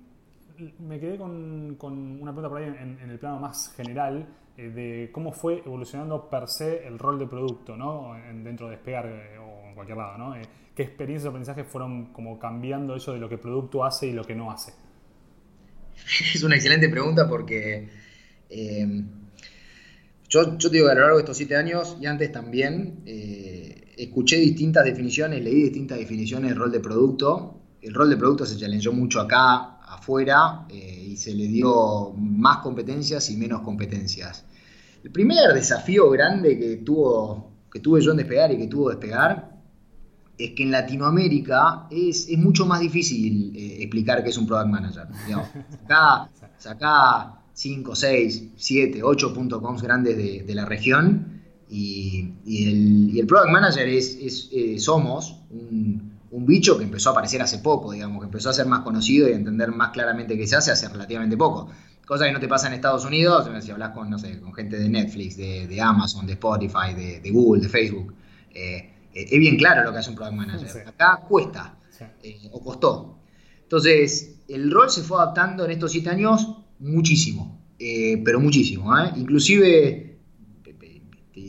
[0.80, 1.78] me quedé con,
[2.22, 6.48] una pregunta por ahí en, el plano más general eh, de cómo fue evolucionando per
[6.48, 8.16] se el rol de producto, ¿no?
[8.44, 10.36] dentro de Despegar eh, o en cualquier lado, ¿no?
[10.36, 10.42] Eh,
[10.76, 14.24] ¿Qué experiencias de aprendizaje fueron como cambiando eso de lo que producto hace y lo
[14.24, 14.74] que no hace?
[16.34, 17.90] Es una excelente pregunta porque
[20.30, 23.02] yo, yo, te digo que a lo largo de estos siete años y antes también
[23.98, 27.62] escuché distintas definiciones, leí distintas definiciones del rol de producto.
[27.82, 32.58] El rol de producto se challengeó mucho acá, afuera eh, y se le dio más
[32.58, 34.44] competencias y menos competencias.
[35.04, 39.58] El primer desafío grande que, tuvo, que tuve yo en despegar y que tuvo despegar
[40.38, 45.08] es que en Latinoamérica es, mucho más difícil eh, explicar qué es un product manager.
[46.58, 54.50] Sacá, 5, 6, 7, 8 puntos grandes de, la región y, el, product manager es,
[54.52, 58.54] eh, somos un, un bicho que empezó a aparecer hace poco, digamos, que empezó a
[58.54, 61.70] ser más conocido y a entender más claramente qué se hace hace relativamente poco.
[62.06, 64.78] Cosa que no te pasa en Estados Unidos, si hablas con, no sé, con gente
[64.78, 68.14] de Netflix, de, Amazon, de Spotify, de, Google, de Facebook,
[68.54, 70.88] eh, eh, es bien claro lo que hace un product manager.
[70.88, 71.78] Acá cuesta,
[72.24, 73.20] eh, o costó.
[73.62, 76.48] Entonces, el rol se fue adaptando en estos siete años
[76.80, 78.94] muchísimo, pero muchísimo.
[79.18, 80.18] Inclusive,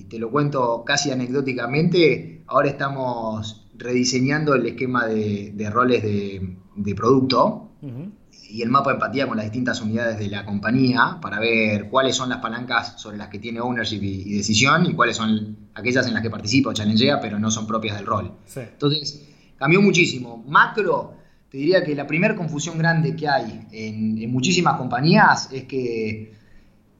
[0.08, 7.70] te lo cuento casi anecdóticamente, ahora estamos rediseñando el esquema de, roles de, producto
[8.50, 12.16] y el mapa de empatía con las distintas unidades de la compañía para ver cuáles
[12.16, 16.14] son las palancas sobre las que tiene ownership y, decisión y cuáles son aquellas en
[16.14, 18.32] las que participa o challengea pero no son propias del rol.
[18.56, 20.44] Entonces, cambió muchísimo.
[20.48, 21.14] Macro,
[21.50, 26.36] te diría que la primera confusión grande que hay en, muchísimas compañías es que,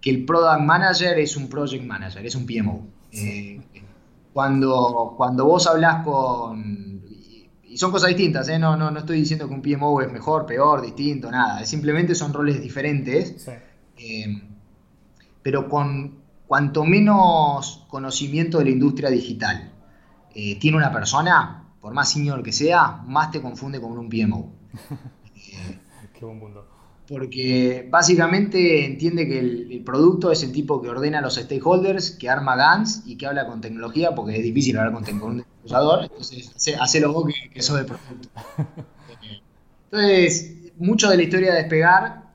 [0.04, 2.86] el product manager es un project manager, es un PMO.
[3.12, 3.60] Eh,
[4.38, 7.02] cuando, cuando vos hablas con...
[7.64, 8.56] Y son cosas distintas, ¿eh?
[8.56, 11.64] no, no, no estoy diciendo que un PMO es mejor, peor, distinto, nada.
[11.64, 13.48] Simplemente son roles diferentes.
[13.96, 14.40] Eh,
[15.42, 19.72] pero con cuanto menos conocimiento de la industria digital
[20.32, 24.52] eh, tiene una persona, por más senior que sea, más te confunde con un PMO.
[26.14, 26.77] Qué buen punto
[27.08, 32.28] porque básicamente entiende que el, producto es el tipo que ordena a los stakeholders, que
[32.28, 37.12] arma GANs y que habla con tecnología, porque es difícil hablar con, desarrollador, entonces hacelo
[37.12, 38.28] vos que, que sos de producto.
[39.90, 42.28] Entonces, mucho de la historia de despegar,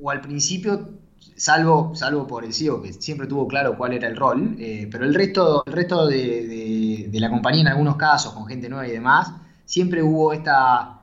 [0.00, 0.90] o al principio,
[1.36, 5.04] salvo, salvo por el CEO, que siempre tuvo claro cuál era el rol, eh, pero
[5.04, 9.32] el resto, el resto de, la compañía, en algunos casos, con gente nueva y demás,
[9.64, 10.97] siempre hubo esta,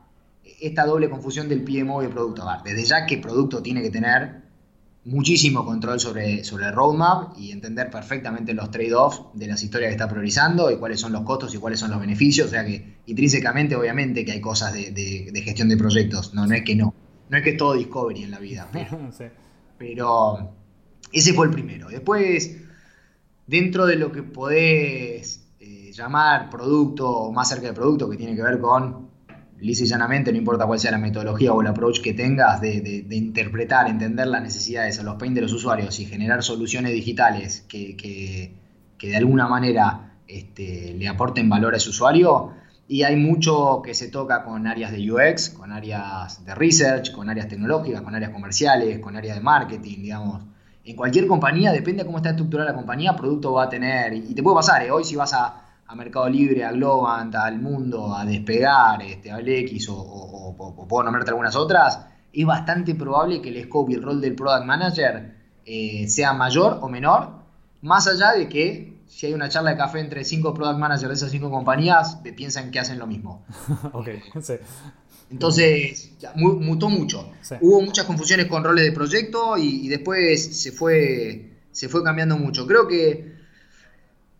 [0.59, 2.45] esta doble confusión del PMO y el producto.
[2.63, 4.45] Desde ya que producto tiene que tener
[5.05, 9.93] muchísimo control sobre, sobre el roadmap y entender perfectamente los trade-offs de las historias que
[9.93, 12.47] está priorizando y cuáles son los costos y cuáles son los beneficios.
[12.47, 16.33] O sea que intrínsecamente, obviamente, que hay cosas de, gestión de proyectos.
[16.33, 16.93] No, no es que no.
[17.29, 18.67] No es que es todo discovery en la vida.
[19.77, 20.53] Pero,
[21.11, 21.89] ese fue el primero.
[21.89, 22.57] Después,
[23.45, 28.41] dentro de lo que podés eh, llamar producto, más cerca de producto, que tiene que
[28.41, 29.04] ver con
[29.59, 33.05] lisa y llanamente, no importa cuál sea la metodología o el approach que tengas, de,
[33.09, 38.53] interpretar, entender las necesidades a los pain de los usuarios y generar soluciones digitales que,
[38.99, 42.53] de alguna manera este, le aporten valor a ese usuario.
[42.87, 47.29] Y hay mucho que se toca con áreas de UX, con áreas de research, con
[47.29, 50.43] áreas tecnológicas, con áreas comerciales, con áreas de marketing, digamos.
[50.83, 54.35] En cualquier compañía, depende de cómo está estructurada la compañía, producto va a tener, y
[54.35, 54.91] te puede pasar, ¿eh?
[54.91, 59.39] hoy si vas a a Mercado Libre, a Globant, al Mundo, a Despegar, este, a
[59.39, 64.19] X o, puedo nombrarte algunas otras, es bastante probable que el scope y el rol
[64.19, 67.29] del Product Manager eh, sea mayor o menor,
[67.81, 71.13] más allá de que si hay una charla de café entre cinco Product Managers de
[71.13, 73.45] esas cinco compañías, piensan que hacen lo mismo.
[73.93, 74.09] ok,
[74.41, 74.53] sí.
[75.29, 77.29] Entonces, mutó mucho.
[77.61, 82.37] Hubo muchas confusiones con roles de proyecto y, y después se fue, se fue cambiando
[82.37, 82.67] mucho.
[82.67, 83.34] Creo que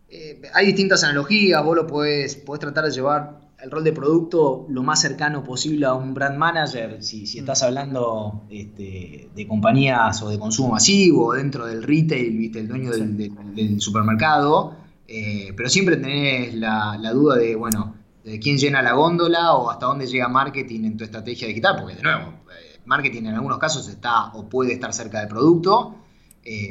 [0.08, 4.82] eh, hay distintas analogías, vos lo podés, tratar de llevar el rol de producto lo
[4.82, 10.38] más cercano posible a un brand manager, si, estás hablando este, de compañías o de
[10.38, 12.60] consumo masivo, dentro del retail, ¿viste?
[12.60, 14.76] el dueño del, supermercado,
[15.08, 19.86] eh, pero siempre tenés la, duda de, bueno, de quién llena la góndola o hasta
[19.86, 23.88] dónde llega marketing en tu estrategia digital, porque de nuevo, eh, marketing en algunos casos
[23.88, 25.96] está o puede estar cerca del producto,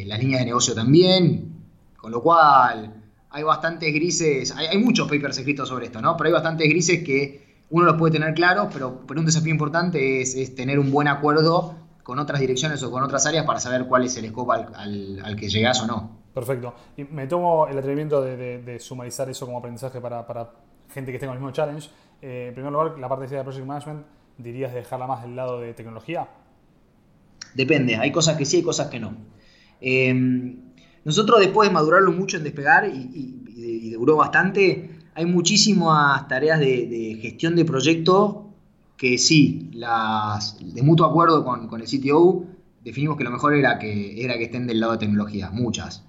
[0.05, 1.53] las líneas de negocio también,
[1.97, 2.94] con lo cual
[3.35, 6.15] hay bastantes grises, hay, muchos papers escritos sobre esto, ¿no?
[6.15, 10.21] Pero hay bastantes grises que uno los puede tener claros, pero, pero un desafío importante
[10.21, 14.05] es, tener un buen acuerdo con otras direcciones o con otras áreas para saber cuál
[14.05, 16.11] es el scope al, que llegas o no.
[16.33, 16.75] Perfecto.
[16.95, 20.51] Y me tomo el atrevimiento de, sumarizar eso como aprendizaje para,
[20.93, 21.89] gente que esté con el mismo challenge.
[22.21, 24.05] Eh, en primer lugar, la parte de Project Management,
[24.37, 26.25] ¿dirías dejarla más del lado de tecnología?
[27.53, 29.13] Depende, hay cosas que sí, hay cosas que no.
[29.81, 30.55] Eh,
[31.05, 33.41] nosotros después de madurarlo mucho en despegar y,
[33.91, 38.49] duró bastante, hay muchísimas tareas de, gestión de proyecto
[38.97, 42.45] que sí, las, de mutuo acuerdo con, el CTO,
[42.83, 46.03] definimos que lo mejor era que, era que estén del lado de tecnología, muchas.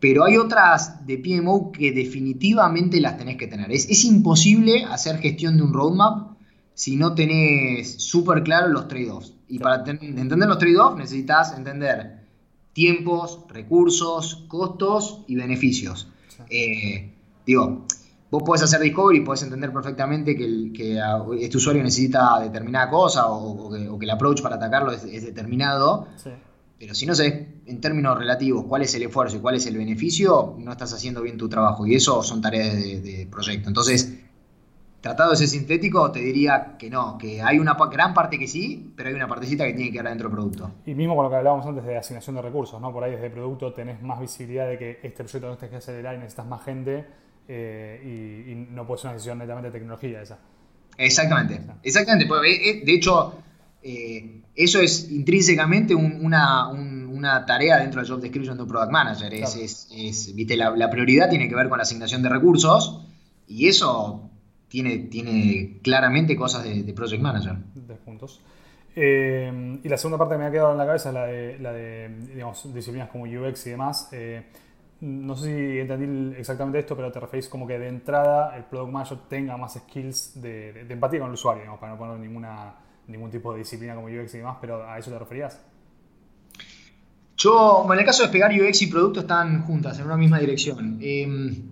[0.00, 3.70] Pero hay otras de PMO que definitivamente las tenés que tener.
[3.72, 6.38] Es, es imposible hacer gestión de un roadmap
[6.74, 9.34] si no tenés súper claro los trade-offs.
[9.48, 12.17] Y para entender los trade-offs necesitas entender
[12.78, 16.06] tiempos, recursos, costos y beneficios.
[16.48, 17.12] Eh,
[17.44, 17.86] digo,
[18.30, 21.00] vos podés hacer discovery, podés entender perfectamente que,
[21.40, 26.06] este usuario necesita determinada cosa o, que, el approach para atacarlo es, determinado.
[26.78, 29.76] Pero si no sé en términos relativos cuál es el esfuerzo y cuál es el
[29.76, 31.84] beneficio, no estás haciendo bien tu trabajo.
[31.84, 33.66] Y eso son tareas de, de proyecto.
[33.66, 34.20] Entonces,
[35.00, 38.92] tratado de ser sintético, te diría que no, que hay una gran parte que sí,
[38.96, 40.70] pero hay una partecita que tiene que quedar dentro del producto.
[40.86, 42.92] Y mismo con lo que hablábamos antes de asignación de recursos, ¿no?
[42.92, 46.14] Por ahí desde producto tenés más visibilidad de que este proyecto no tenés que acelerar
[46.16, 47.06] y necesitas más gente
[47.46, 50.38] eh, y, no puede ser una decisión netamente de tecnología esa.
[50.96, 52.26] Exactamente, exactamente.
[52.26, 53.34] Pues, eh, eh, de hecho,
[54.54, 59.32] eso es intrínsecamente una, tarea dentro del job description de un product manager.
[59.32, 60.56] Es, ¿viste?
[60.56, 63.06] la prioridad tiene que ver con la asignación de recursos
[63.46, 64.28] y eso
[64.68, 67.56] tiene, tiene claramente cosas de, Project Manager.
[67.74, 68.42] De puntos.
[68.94, 71.58] Eh, y la segunda parte que me ha quedado en la cabeza es la de,
[71.58, 74.08] la de digamos, disciplinas como UX y demás.
[74.12, 74.44] Eh,
[75.00, 78.92] no sé si entendí exactamente esto, pero te referís como que de entrada el Product
[78.92, 82.74] Manager tenga más skills de, empatía con el usuario, digamos, para no poner ninguna,
[83.06, 85.60] ningún tipo de disciplina como UX y demás, pero ¿a eso te referías?
[87.36, 90.98] Yo, en el caso de pegar UX y producto están juntas, en una misma dirección.
[91.00, 91.62] Eh,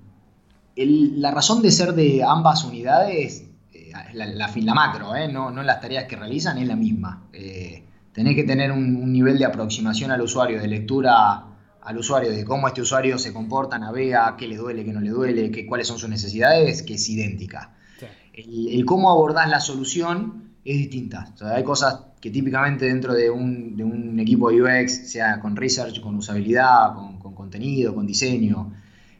[0.77, 5.81] la razón de ser de ambas unidades, eh, la, la, macro, eh, no, no, las
[5.81, 7.29] tareas que realizan, es la misma.
[7.33, 11.45] Eh, tenés que tener un, nivel de aproximación al usuario, de lectura
[11.81, 15.11] al usuario, de cómo este usuario se comporta, navega, qué le duele, qué no le
[15.11, 17.73] duele, qué, cuáles son sus necesidades, que es idéntica.
[18.33, 21.33] El, cómo abordás la solución es distinta.
[21.41, 26.01] hay cosas que típicamente dentro de un, de un, equipo de UX, sea con research,
[26.01, 28.73] con usabilidad, con, con contenido, con diseño,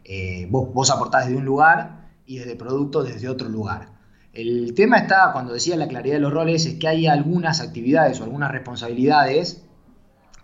[0.09, 3.89] eh, vos, aportás desde un lugar y desde producto desde otro lugar.
[4.33, 8.21] El tema está, cuando decía la claridad de los roles, es que hay algunas actividades
[8.21, 9.65] o algunas responsabilidades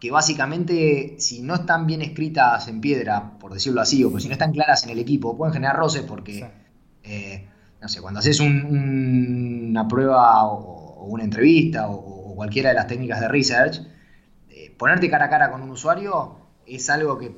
[0.01, 4.33] que básicamente, si no están bien escritas en piedra, por decirlo así, o si no
[4.33, 6.51] están claras en el equipo, pueden generar roces porque,
[7.05, 7.49] eh,
[7.81, 13.29] no sé, cuando haces una prueba o, una entrevista o, cualquiera de las técnicas de
[13.29, 13.81] research,
[14.51, 17.33] eh, ponerte cara a cara con un usuario es algo que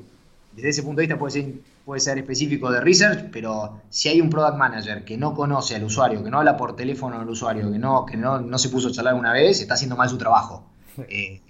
[0.54, 1.54] desde ese punto de vista puede ser
[1.84, 5.84] puede ser específico de research, pero si hay un product manager que no conoce al
[5.84, 8.92] usuario, que no habla por teléfono al usuario, que no, que no, se puso a
[8.92, 10.64] charlar una vez, está haciendo mal su trabajo.
[11.08, 11.40] Eh,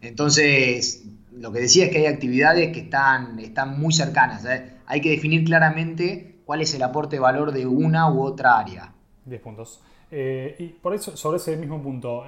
[0.00, 4.44] entonces, lo que decía es que hay actividades que están, están muy cercanas.
[4.44, 4.74] ¿eh?
[4.86, 8.92] Hay que definir claramente cuál es el aporte de valor de una u otra área.
[9.24, 9.80] 10 puntos.
[10.10, 12.24] Eh, y por eso, sobre ese mismo punto,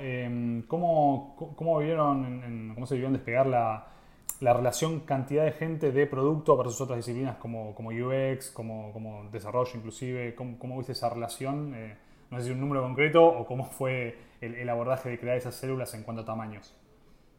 [0.66, 3.93] ¿cómo, cómo, vivieron cómo se vivieron despegar la,
[4.40, 9.29] la relación cantidad de gente de producto versus otras disciplinas como, como UX, como, como
[9.31, 11.75] desarrollo inclusive, ¿cómo, cómo viste esa relación?
[11.75, 11.97] Eh,
[12.31, 15.94] no sé si un número concreto o cómo fue el, abordaje de crear esas células
[15.94, 16.75] en cuanto a tamaños.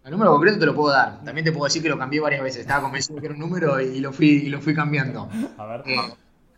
[0.04, 1.24] El número concreto te lo puedo dar.
[1.24, 2.62] También te puedo decir que lo cambié varias veces.
[2.62, 5.28] Estaba convencido que era un número y, lo, fui, y lo fui cambiando.
[5.58, 5.84] A ver.
[5.86, 5.98] Eh,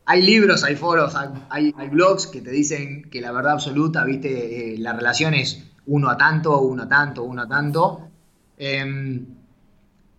[0.05, 4.73] hay libros, hay foros, hay, hay, blogs que te dicen que la verdad absoluta, viste,
[4.73, 8.09] eh, la relación es uno a tanto, uno a tanto, uno a tanto.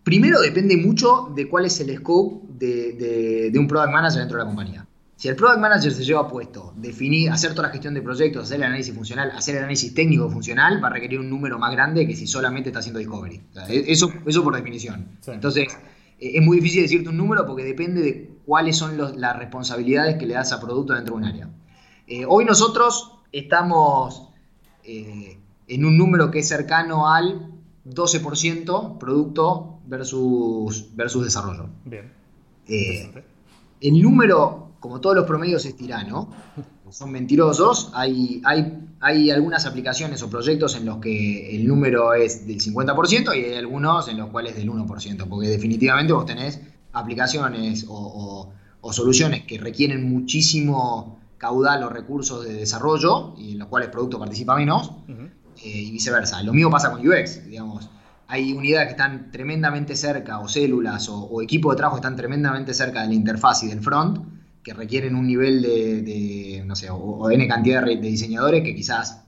[0.09, 4.43] Eh, Primero depende mucho de cuál es el scope de, un product manager dentro de
[4.43, 4.87] la compañía.
[5.15, 8.57] Si el product manager se lleva puesto, definir, hacer toda la gestión de proyectos, hacer
[8.57, 12.07] el análisis funcional, hacer el análisis técnico funcional, va a requerir un número más grande
[12.07, 13.41] que si solamente está haciendo discovery.
[13.67, 15.09] E, eso, eso por definición.
[15.27, 15.67] Entonces,
[16.19, 20.25] e, es muy difícil decirte un número porque depende de cuáles son las responsabilidades que
[20.25, 21.49] le das a producto dentro de un área.
[22.07, 24.29] Eh, hoy nosotros estamos
[24.85, 27.51] eh, en un número que es cercano al
[27.85, 31.67] 12% producto versus, versus desarrollo.
[31.83, 32.11] Bien.
[32.67, 33.11] Eh,
[33.81, 36.29] el número, como todos los promedios, es tirano.
[36.91, 37.91] Son mentirosos.
[37.93, 43.35] Hay, hay, hay algunas aplicaciones o proyectos en los que el número es del 50%
[43.35, 46.59] y hay algunos en los cuales del 1%, porque definitivamente vos tenés
[46.93, 48.51] aplicaciones o,
[48.91, 54.17] soluciones que requieren muchísimo caudal o recursos de desarrollo y en los cuales el producto
[54.17, 56.41] participa menos, eh, y viceversa.
[56.41, 57.87] Lo mismo pasa con UX, digamos
[58.31, 62.75] hay unidades que están tremendamente cerca, o células, o, equipos de trabajo que están tremendamente
[62.75, 64.19] cerca de la interfaz y del front,
[64.63, 69.25] que requieren un nivel de, no sé, o, N cantidad de, diseñadores que quizás,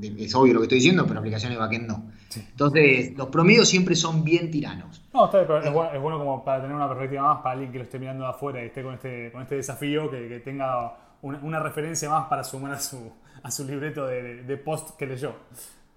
[0.00, 2.10] es obvio lo que estoy diciendo, pero aplicaciones backend no.
[2.34, 5.02] Entonces, los promedios siempre son bien tiranos.
[5.14, 7.78] No, está bien, pero es, bueno, como para tener una perspectiva más para alguien que
[7.78, 11.60] lo esté mirando de afuera y esté con este, con este desafío, que, tenga una,
[11.60, 15.36] referencia más para sumar a su, a su libreto de, de post que leyó.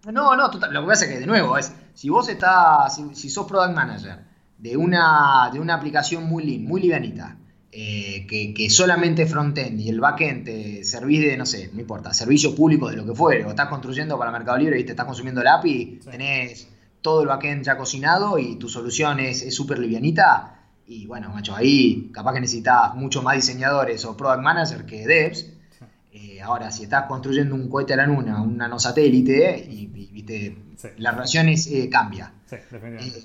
[0.05, 3.29] No, no, total, lo que pasa es que, de nuevo, es, si vos estás, si,
[3.29, 4.19] sos product manager
[4.57, 7.37] de una, de una aplicación muy lean, muy livianita,
[7.71, 12.13] eh, que, que, solamente frontend y el backend te servís de, no sé, no importa,
[12.13, 15.05] servicio público de lo que fuere, o estás construyendo para Mercado Libre y te estás
[15.05, 16.67] consumiendo el API, tenés
[17.01, 20.59] todo el backend ya cocinado y tu solución es súper livianita,
[20.89, 25.45] y bueno, macho, ahí capaz que necesitas mucho más diseñadores o product manager que devs,
[26.39, 30.57] eh, ahora, si estás construyendo un cohete a la luna, un nanosatélite, y, viste,
[30.97, 32.33] la relación eh, cambia.
[32.51, 33.23] Eh,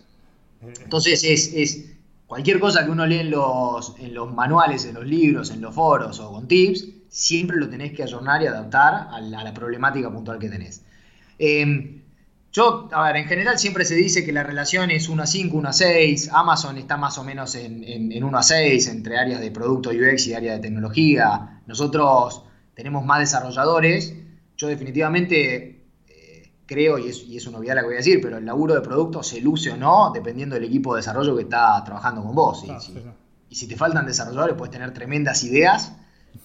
[0.82, 1.84] entonces, es,
[2.26, 5.74] cualquier cosa que uno lee en los, en los manuales, en los libros, en los
[5.74, 10.38] foros o con tips, siempre lo tenés que ayornar y adaptar a la, problemática puntual
[10.38, 10.82] que tenés.
[11.38, 12.00] Em,
[12.52, 15.56] yo, a ver, en general siempre se dice que la relación es 1 a 5,
[15.56, 16.30] 1 a 6.
[16.32, 20.28] Amazon está más o menos en, en 1 a 6 entre áreas de producto UX
[20.28, 21.60] y áreas de tecnología.
[21.66, 22.44] Nosotros
[22.74, 24.14] tenemos más desarrolladores.
[24.56, 28.20] Yo definitivamente eh, creo, y es, y es una novedad la que voy a decir,
[28.20, 31.42] pero el laburo de producto se luce o no dependiendo del equipo de desarrollo que
[31.42, 32.64] está trabajando con vos.
[33.48, 35.94] y, si, te faltan desarrolladores, puedes tener tremendas ideas,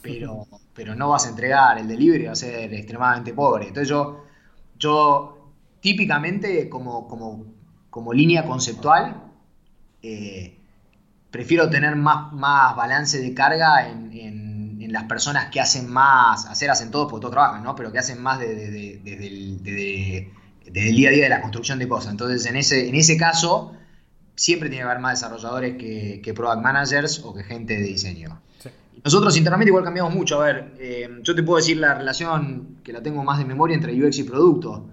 [0.01, 3.67] pero, pero no vas a entregar el delivery, va a ser extremadamente pobre.
[3.67, 4.25] Entonces yo,
[4.77, 7.45] yo típicamente como, como,
[7.89, 9.23] como línea conceptual,
[10.03, 10.55] eh,
[11.31, 14.09] prefiero tener más, más balance de carga en
[14.89, 17.75] las personas que hacen más, hacer hacen todos porque todos trabajan, ¿no?
[17.75, 19.63] Pero que hacen más desde el,
[20.73, 22.11] día a día de la construcción de cosas.
[22.11, 23.73] Entonces, en ese, en ese caso,
[24.35, 28.41] siempre tiene que haber más desarrolladores que, product managers o que gente de diseño.
[29.03, 30.41] Nosotros internamente igual cambiamos mucho.
[30.41, 33.75] A ver, eh, yo te puedo decir la relación que la tengo más de memoria
[33.75, 34.89] entre UX y producto.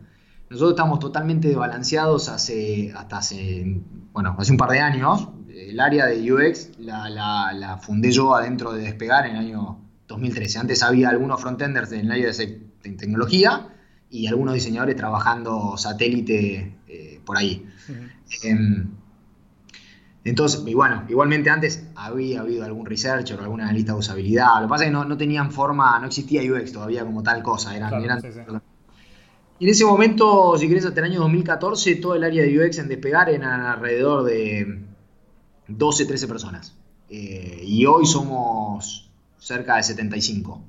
[0.48, 3.80] Nosotros estamos totalmente desbalanceados hace, hasta hace,
[4.12, 5.28] bueno, hace un par de años.
[5.48, 9.85] El área de UX la, la, la fundé yo adentro de Despegar en el año
[10.08, 10.58] 2013.
[10.58, 13.68] Antes había algunos frontenders en el área de, tecnología
[14.10, 17.66] y algunos diseñadores trabajando satélite eh, por ahí.
[18.42, 18.90] Em,
[20.24, 24.56] Entonces, y bueno, igualmente antes había habido algún researcher o alguna analista de usabilidad.
[24.56, 27.76] Lo que pasa es que no, tenían forma, no existía UX todavía como tal cosa.
[27.76, 27.92] Eran,
[29.58, 32.78] Y en ese momento, si querés, hasta el año 2014, todo el área de UX
[32.78, 34.82] en Despegar eran alrededor de
[35.68, 36.76] 12, 13 personas.
[37.08, 39.05] Eh, y hoy somos
[39.38, 40.62] cerca de 75.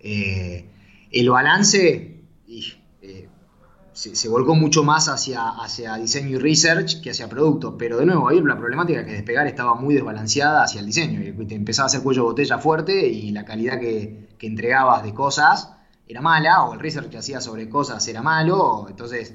[0.00, 0.68] Eh,
[1.10, 3.28] el balance eh,
[3.92, 8.28] se, volcó mucho más hacia, hacia diseño y research que hacia producto, pero de nuevo,
[8.28, 11.88] ahí la problemática que despegar estaba muy desbalanceada hacia el diseño, y te empezaba a
[11.88, 15.72] hacer cuello botella fuerte y la calidad que, entregabas de cosas
[16.08, 19.34] era mala, o el research que hacías sobre cosas era malo, entonces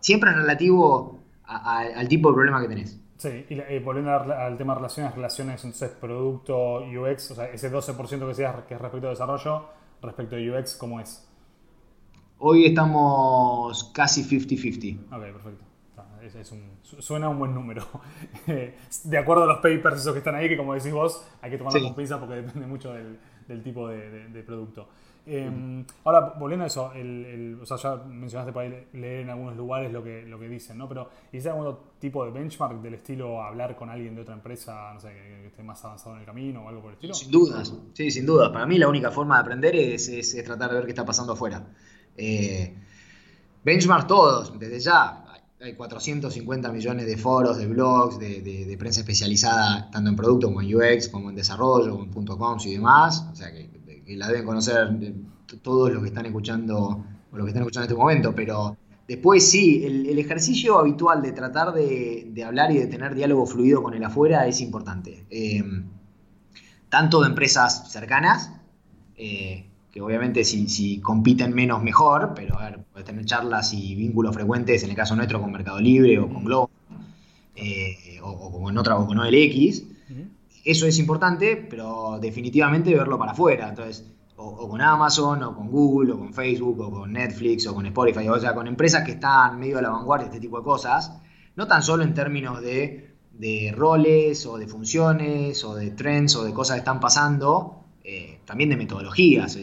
[0.00, 2.98] siempre es relativo al tipo de problema que tenés.
[3.18, 8.18] Sí, y, volviendo al tema de relaciones, relaciones, entonces producto, UX, o sea, ese 12%
[8.18, 9.64] que decías que es respecto a desarrollo,
[10.02, 11.26] respecto a UX, ¿cómo es?
[12.38, 15.06] Hoy estamos casi 50-50.
[15.06, 15.64] Ok, perfecto.
[17.00, 17.86] suena un buen número.
[19.04, 21.56] de acuerdo a los papers esos que están ahí, que como decís vos, hay que
[21.58, 24.88] tomarlo con pinza porque depende mucho del, tipo de producto.
[25.28, 29.92] Em, ahora, volviendo a eso, el, o sea, ya mencionaste para leer en algunos lugares
[29.92, 30.88] lo que, lo que dicen, ¿no?
[30.88, 35.00] Pero ¿existe algún tipo de benchmark del estilo hablar con alguien de otra empresa, no
[35.00, 37.14] sé, que, esté más avanzado en el camino o algo por el estilo?
[37.14, 38.50] Sin dudas, sí, sin dudas.
[38.50, 41.32] Para mí la única forma de aprender es, es, tratar de ver qué está pasando
[41.32, 41.66] afuera.
[42.16, 42.72] Eh,
[43.64, 45.24] benchmark todos, desde ya.
[45.60, 50.60] Hay 450 millones de foros, de blogs, de, de, prensa especializada, tanto en producto como
[50.60, 53.26] en UX, como en desarrollo, como en .coms y demás.
[53.32, 53.75] O sea que
[54.06, 54.88] que la deben conocer
[55.62, 58.76] todos los que están escuchando o los que están escuchando en este momento, pero
[59.08, 63.94] después sí, el, ejercicio habitual de tratar de, hablar y de tener diálogo fluido con
[63.94, 65.26] el afuera es importante.
[65.28, 65.62] Eh,
[66.88, 68.52] tanto de empresas cercanas,
[69.16, 74.34] eh, que obviamente si, compiten menos mejor, pero a ver, puedes tener charlas y vínculos
[74.34, 76.70] frecuentes, en el caso nuestro con Mercado Libre o con Globo,
[77.56, 79.82] eh, o, con otra o con OLX,
[80.66, 83.68] eso es importante, pero definitivamente verlo para afuera.
[83.68, 84.04] Entonces,
[84.34, 88.28] o, con Amazon, o con Google, o con Facebook, o con Netflix, o con Spotify,
[88.28, 91.12] o sea, con empresas que están medio a la vanguardia de este tipo de cosas,
[91.54, 93.14] no tan solo en términos de,
[93.76, 98.68] roles, o de funciones, o de trends, o de cosas que están pasando, eh, también
[98.68, 99.56] de metodologías.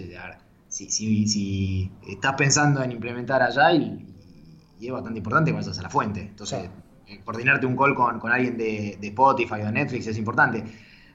[0.70, 4.06] Si, si, estás pensando en implementar Agile,
[4.80, 6.22] y, es bastante importante que vayas a la fuente.
[6.22, 6.70] Entonces,
[7.08, 10.64] eh, coordinarte un call con, alguien de, de Spotify o de Netflix es importante.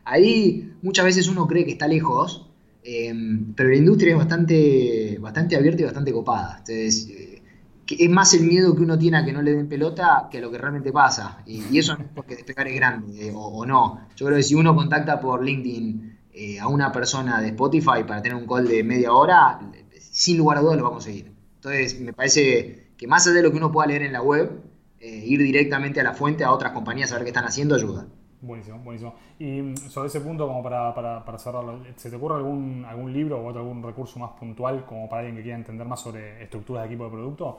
[0.09, 2.48] Ahí muchas veces uno cree que está lejos,
[2.82, 3.12] eh,
[3.54, 6.56] pero la industria es bastante, bastante abierta y bastante copada.
[6.61, 7.42] Entonces, eh,
[7.86, 10.40] es más el miedo que uno tiene a que no le den pelota que a
[10.40, 11.42] lo que realmente pasa.
[11.46, 14.09] Y, eso no es porque despegar es grande eh, o, no.
[14.16, 16.16] Yo creo que si uno contacta por LinkedIn
[16.62, 19.61] a una persona de Spotify para tener un call de media hora,
[20.00, 21.32] sin lugar a dudas lo vamos a seguir.
[21.56, 24.62] Entonces, me parece que más allá de lo que uno pueda leer en la web,
[25.00, 28.06] ir directamente a la fuente, a otras compañías, a ver qué están haciendo, ayuda.
[28.41, 29.14] Buenísimo, buenísimo.
[29.39, 33.41] Y mm, sobre ese punto, como para, para, cerrarlo, ¿se te ocurre algún, algún libro
[33.41, 36.82] o otro, algún recurso más puntual como para alguien que quiera entender más sobre estructuras
[36.82, 37.59] de equipo de producto?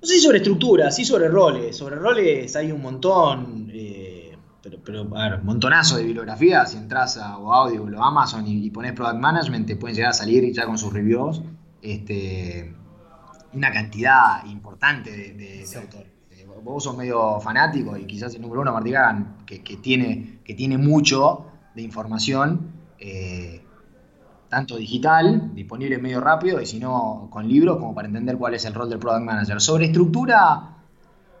[0.00, 1.76] No sé si sobre estructuras, sí sobre roles.
[1.76, 6.70] Sobre roles hay un montón, eh, pero, pero, a ver, montonazo de bibliografías.
[6.70, 10.14] Si entras a o Audible o Amazon y, pones Product Management, te pueden llegar a
[10.14, 11.42] salir ya con sus reviews
[11.82, 12.74] este,
[13.52, 16.13] una cantidad importante de, autores
[16.62, 18.92] vos sos medio fanático y quizás el número uno, Martí
[19.46, 23.62] que, que, tiene, que tiene mucho de información, eh,
[24.48, 28.64] tanto digital, disponible medio rápido, y si no con libros, como para entender cuál es
[28.64, 29.60] el rol del Product Manager.
[29.60, 30.76] Sobre estructura,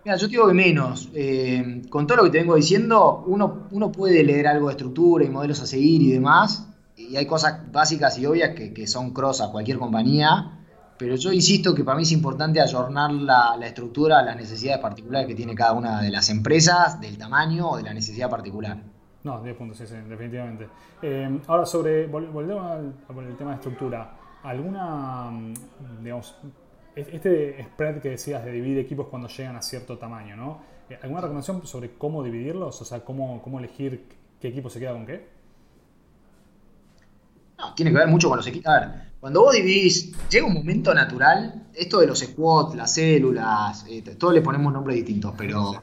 [0.04, 1.10] mira, yo te digo que menos.
[1.14, 5.24] Eh, con todo lo que te vengo diciendo, uno, uno puede leer algo de estructura
[5.24, 9.12] y modelos a seguir y demás, y hay cosas básicas y obvias que, que son
[9.12, 10.63] cross a cualquier compañía
[10.98, 15.26] pero yo insisto que para mí es importante ayornar la, estructura a las necesidades particulares
[15.26, 18.78] que tiene cada una de las empresas, del tamaño o de la necesidad particular.
[19.24, 20.68] No, 10 puntos, sí, sí, definitivamente.
[21.02, 22.94] Eh, ahora, sobre, volvemos al,
[23.36, 24.16] tema de estructura.
[24.42, 25.54] ¿Alguna, mm,
[26.02, 26.36] digamos,
[26.94, 30.60] este spread que decías de dividir equipos cuando llegan a cierto tamaño, ¿no?
[30.90, 32.80] Eh, ¿Alguna recomendación sobre cómo dividirlos?
[32.80, 34.06] O sea, cómo, cómo elegir
[34.40, 35.26] qué equipo se queda con qué?
[37.68, 38.72] No, tiene que ver mucho con los equipos.
[38.72, 38.88] A ver,
[39.24, 44.34] cuando vos dividís, llega un momento natural, esto de los squads, las células, eh, todos
[44.34, 45.82] le ponemos nombres distintos, pero,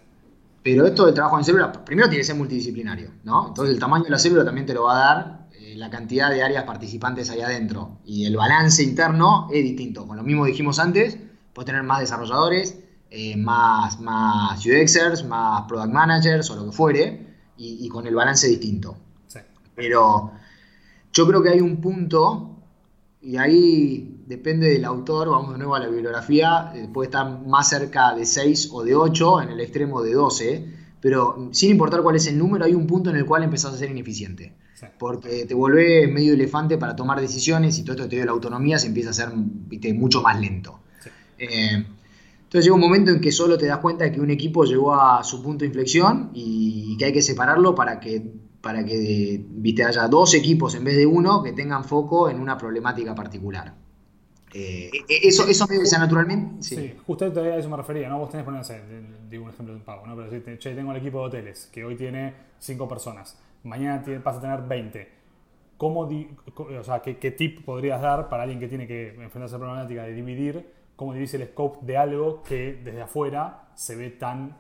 [0.62, 3.48] pero esto del trabajo en célula, primero tiene que ser multidisciplinario, ¿no?
[3.48, 6.30] Entonces el tamaño de la célula también te lo va a dar eh, la cantidad
[6.30, 7.98] de áreas participantes ahí adentro.
[8.06, 10.06] Y el balance interno es distinto.
[10.06, 11.18] Con lo mismo dijimos antes,
[11.54, 12.78] puedes tener más desarrolladores,
[13.10, 17.28] eh, más, más UXers, más product managers o lo que fuere,
[17.58, 18.98] y, y con el balance distinto.
[19.26, 19.40] Sí.
[19.74, 20.32] Pero
[21.14, 22.52] yo creo que hay un punto
[23.22, 27.70] y ahí depende del autor, vamos de nuevo a la bibliografía, eh, puede estar más
[27.70, 30.66] cerca de 6 o de 8, en el extremo de 12,
[31.02, 33.78] pero sin importar cuál es el número, hay un punto en el cual empezás a
[33.78, 34.54] ser ineficiente.
[34.98, 38.80] Porque te volvés medio elefante para tomar decisiones y todo esto te dio la autonomía,
[38.80, 40.80] se empieza a ser mucho más lento.
[41.38, 41.86] Eh,
[42.52, 44.96] entonces llega un momento en que solo te das cuenta de que un equipo llegó
[44.96, 49.84] a su punto de inflexión y que hay que separarlo para que, para que viste,
[49.84, 53.74] haya dos equipos en vez de uno que tengan foco en una problemática particular.
[54.54, 56.62] Eh, e, eso, eso me sea naturalmente.
[56.62, 56.76] Sí.
[56.76, 58.20] sí, justo a eso me refería, ¿no?
[58.20, 58.54] Vos tenés, por
[59.30, 60.16] digo un ejemplo de un pago, ¿no?
[60.16, 64.38] Pero si che, tengo el equipo de hoteles que hoy tiene 5 personas, mañana vas
[64.38, 65.22] a tener 20.
[65.78, 69.58] ¿Cómo o sea, ¿qué, ¿qué, tip podrías dar para alguien que tiene que enfrentarse a
[69.58, 74.12] la problemática de dividir cómo divide el scope de algo que desde afuera se ve
[74.12, 74.56] tan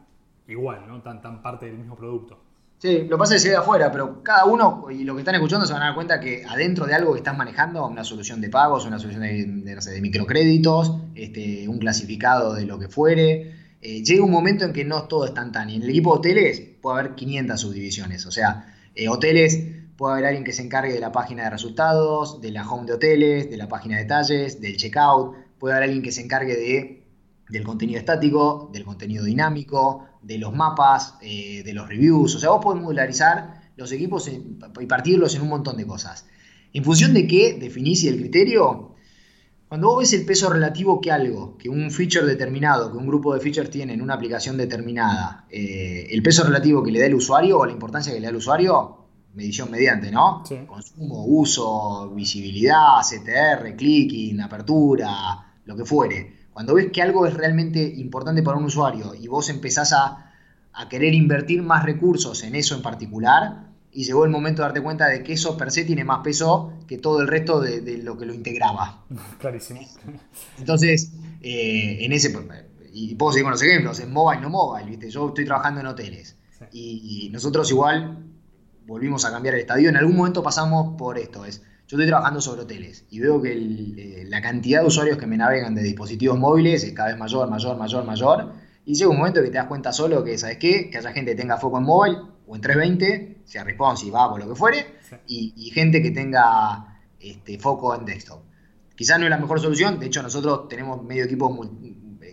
[0.47, 0.99] igual, ¿no?
[1.03, 2.39] tan, tan parte del mismo producto.
[2.81, 5.73] Sí, lo pasa que se afuera, pero cada uno, y lo que están escuchando, se
[5.73, 8.87] van a dar cuenta que adentro de algo que están manejando, una solución de pagos,
[8.87, 14.65] una solución de, microcréditos, este, un clasificado de lo que fuere, eh, llega un momento
[14.65, 15.69] en que no todo es tan tan.
[15.69, 18.25] Y en el equipo de hoteles puede haber 500 subdivisiones.
[18.25, 19.59] O sea, eh, hoteles
[19.95, 22.93] puede haber alguien que se encargue de la página de resultados, de la home de
[22.93, 27.03] hoteles, de la página de detalles, del checkout, puede haber alguien que se encargue de,
[27.47, 32.35] del contenido estático, del contenido dinámico, de los mapas, eh, de los reviews.
[32.35, 36.25] O sea, vos podés modularizar los equipos y partirlos en un montón de cosas.
[36.73, 38.95] En función de qué definís y el criterio,
[39.67, 43.33] cuando vos ves el peso relativo que algo, que un feature determinado, que un grupo
[43.33, 47.15] de features tiene en una aplicación determinada, eh, el peso relativo que le da el
[47.15, 48.97] usuario o la importancia que le da el usuario,
[49.33, 50.43] medición mediante, ¿no?
[50.67, 57.81] Consumo, uso, visibilidad, CTR, clicking, apertura, lo que fuere, cuando ves que algo es realmente
[57.81, 60.27] importante para un usuario y vos empezás a,
[60.89, 65.07] querer invertir más recursos en eso en particular, y llegó el momento de darte cuenta
[65.07, 68.25] de que eso per se tiene más peso que todo el resto de, lo que
[68.25, 69.03] lo integraba.
[69.39, 69.81] Clarísimo.
[70.57, 72.33] Entonces, eh, en ese,
[72.93, 75.09] y puedo seguir con los ejemplos, en mobile, no mobile, ¿viste?
[75.09, 76.37] yo estoy trabajando en hoteles
[76.71, 78.17] y, y, nosotros igual
[78.85, 82.39] volvimos a cambiar el estadio, en algún momento pasamos por esto, es yo estoy trabajando
[82.39, 86.39] sobre hoteles y veo que eh, la cantidad de usuarios que me navegan de dispositivos
[86.39, 88.53] móviles es cada vez mayor, mayor, mayor, mayor.
[88.85, 90.89] Y llega un momento que te das cuenta solo que, ¿sabes qué?
[90.89, 92.17] Que haya gente que tenga foco en móvil
[92.47, 94.85] o en 320, sea responsive, va, o lo que fuere,
[95.27, 98.39] y, gente que tenga este, foco en desktop.
[98.95, 101.59] Quizás no es la mejor solución, de hecho nosotros tenemos medio equipo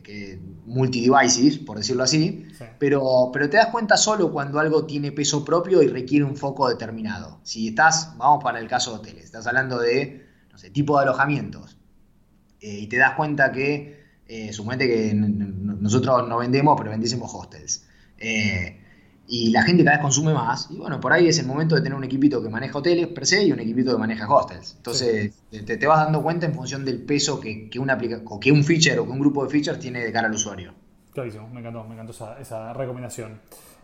[0.04, 0.38] que
[0.68, 2.46] multi-devices, por decirlo así,
[2.78, 6.68] pero, pero te das cuenta solo cuando algo tiene peso propio y requiere un foco
[6.68, 7.40] determinado.
[7.42, 11.04] Si estás, vamos para el caso de hoteles, estás hablando de, no sé, tipo de
[11.04, 11.78] alojamientos,
[12.60, 17.84] eh, y te das cuenta que, eh, que nosotros no vendemos, pero vendísemos hostels.
[18.18, 18.80] Eh,
[19.30, 20.70] y la gente cada vez consume más.
[20.70, 23.26] Y bueno, por ahí es el momento de tener un equipito que maneja hoteles per
[23.26, 24.74] se y un equipito que maneja hostels.
[24.76, 28.64] Entonces, te, vas dando cuenta en función del peso que, que, una o que un
[28.64, 30.72] feature o que un grupo de features tiene de cara al usuario.
[31.12, 33.38] Clarísimo, me encantó, me encantó esa, recomendación.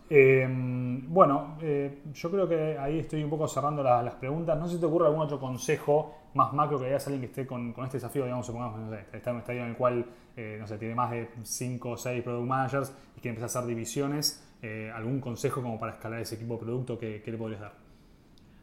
[0.09, 4.57] Eh, bueno, eh, yo creo que ahí estoy un poco cerrando las preguntas.
[4.57, 7.45] No sé si te ocurre algún otro consejo más macro que hayas alguien que esté
[7.45, 10.57] con, este desafío, digamos, supongamos, no sé, está en un estadio en el cual, eh,
[10.59, 13.69] no sé, tiene más de 5 o 6 product managers y quiere empezar a hacer
[13.69, 17.75] divisiones eh, ¿algún consejo como para escalar ese equipo de producto que, le podrías dar?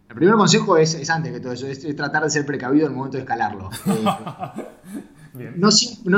[0.09, 2.96] El primer consejo es, antes que todo eso, es, tratar de ser precavido en el
[2.96, 3.70] momento de escalarlo.
[5.38, 5.70] Eh, no,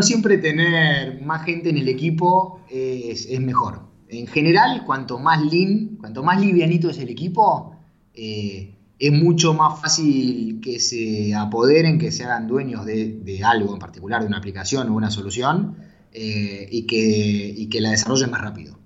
[0.03, 3.83] siempre tener más gente en el equipo es, mejor.
[4.09, 7.77] En general, cuanto más lean, cuanto más livianito es el equipo,
[8.13, 13.79] eh, es mucho más fácil que se apoderen, que se hagan dueños de, algo en
[13.79, 15.77] particular, de una aplicación o una solución,
[16.13, 18.79] y, que, y que la desarrollen más rápido.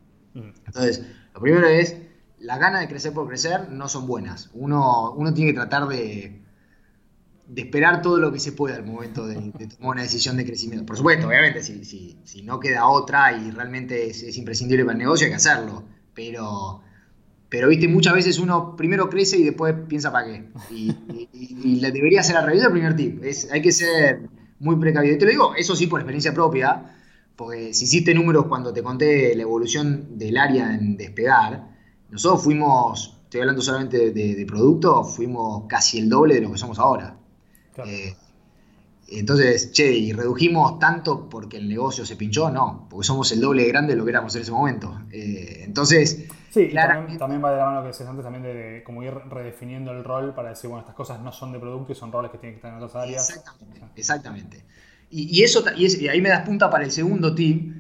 [0.69, 1.03] Entonces,
[1.35, 1.97] lo primero es,
[2.39, 4.51] las ganas de crecer por crecer no son buenas.
[4.55, 6.41] Uno, uno tiene que tratar de,
[7.49, 10.85] de esperar todo lo que se pueda al momento de, tomar una decisión de crecimiento.
[10.87, 11.85] Por supuesto, obviamente, si,
[12.25, 15.85] si, no queda otra y realmente es, imprescindible para el negocio, hay que hacerlo.
[16.15, 16.83] Pero,
[17.49, 20.45] pero, viste, muchas veces uno primero crece y después piensa para qué.
[20.71, 20.95] Y,
[21.33, 23.25] y, debería ser al revés del primer tip.
[23.25, 25.15] Es, hay que ser muy precavido.
[25.15, 26.98] Y te lo digo, eso sí por experiencia propia
[27.39, 31.69] porque si hiciste números cuando te conté la evolución del área en despegar,
[32.11, 36.81] nosotros fuimos, estoy hablando solamente de, producto, fuimos casi el doble de lo que somos
[36.81, 37.17] ahora.
[37.87, 38.13] Eh,
[39.07, 42.51] entonces, che, ¿y redujimos tanto porque el negocio se pinchó?
[42.51, 45.03] No, porque somos el doble de grande de lo que éramos en ese momento.
[45.13, 49.05] Eh, entonces, sí, también, va de la mano lo que decías antes, también de, como
[49.05, 52.11] ir redefiniendo el rol para decir, bueno, estas cosas no son de producto y son
[52.11, 53.31] roles que tienen que estar en otras áreas.
[53.31, 54.65] Exactamente, exactamente.
[55.11, 57.75] Y, eso, y, ahí me das punta para el segundo tip,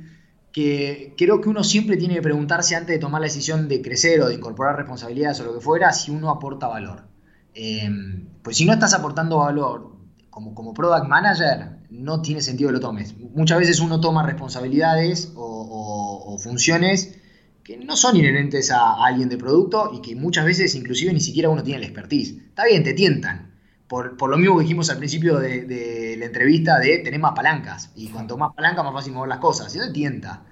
[0.53, 4.21] que creo que uno siempre tiene que preguntarse antes de tomar la decisión de crecer
[4.23, 7.07] o de incorporar responsabilidades o lo que fuera, si uno aporta valor.
[7.55, 9.97] Em, pues si no estás aportando valor
[10.31, 13.15] como, como product manager, no tiene sentido que lo tomes.
[13.19, 17.19] Muchas veces uno toma responsabilidades o, funciones
[17.65, 21.49] que no son inherentes a, alguien de producto y que muchas veces inclusive ni siquiera
[21.49, 22.37] uno tiene la expertise.
[22.49, 23.48] Está bien, te tientan.
[23.89, 27.91] Por, lo mismo que dijimos al principio de, la entrevista de tener más palancas.
[27.97, 29.75] Y cuanto más palanca, más fácil mover las cosas.
[29.75, 30.43] Y eso te tienta.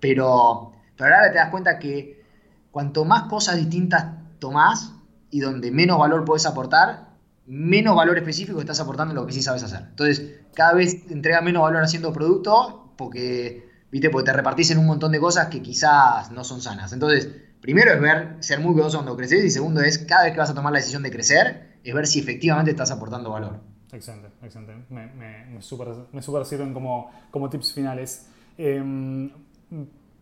[0.00, 2.24] Pero, pero ahora te das cuenta que
[2.70, 4.06] cuanto más cosas distintas
[4.38, 4.94] tomás
[5.30, 7.10] y donde menos valor puedes aportar,
[7.46, 9.80] menos valor específico estás aportando en lo que sí sabes hacer.
[9.90, 14.10] Entonces, cada vez entrega menos valor haciendo producto porque ¿viste?
[14.10, 16.92] Porque te repartís en un montón de cosas que quizás no son sanas.
[16.92, 17.28] Entonces,
[17.60, 20.50] primero es ver, ser muy cuidadoso cuando creces y segundo es, cada vez que vas
[20.50, 23.60] a tomar la decisión de crecer, es ver si efectivamente estás aportando valor.
[23.92, 24.74] Excelente, excelente.
[24.90, 28.28] Me, me, me, super, sirven como, como tips finales.
[28.58, 29.30] Em,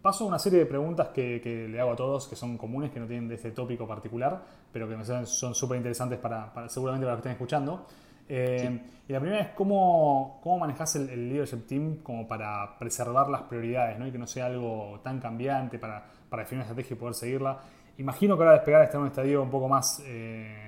[0.03, 3.01] paso a una serie de preguntas que, le hago a todos, que son comunes, que
[3.01, 4.43] no tienen de este tópico particular,
[4.73, 7.87] pero que me son súper interesantes para, seguramente para los que estén escuchando.
[8.29, 13.43] Eh, y la primera es cómo, cómo manejas el, leadership team como para preservar las
[13.43, 14.07] prioridades ¿no?
[14.07, 17.59] y que no sea algo tan cambiante para, para definir una estrategia y poder seguirla.
[17.99, 20.64] Imagino que ahora despegar está en un estadio un poco más, eh,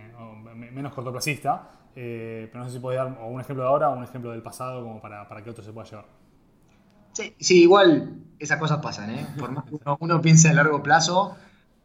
[0.56, 4.04] menos cortoplacista, eh, pero no sé si puedes dar un ejemplo de ahora o un
[4.04, 6.06] ejemplo del pasado como para, para que otro se pueda llevar.
[7.12, 9.26] Sí, sí, igual esas cosas pasan, ¿eh?
[9.38, 11.36] Por más que uno, piense a largo plazo,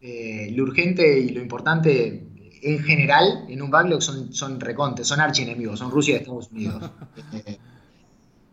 [0.01, 5.79] lo urgente y lo importante en general, en un backlog son, son recontes, son archienemigos,
[5.79, 6.91] son Rusia y Estados Unidos.
[7.33, 7.57] Eh,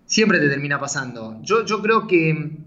[0.07, 1.39] siempre te termina pasando.
[1.43, 2.59] Yo, yo creo que,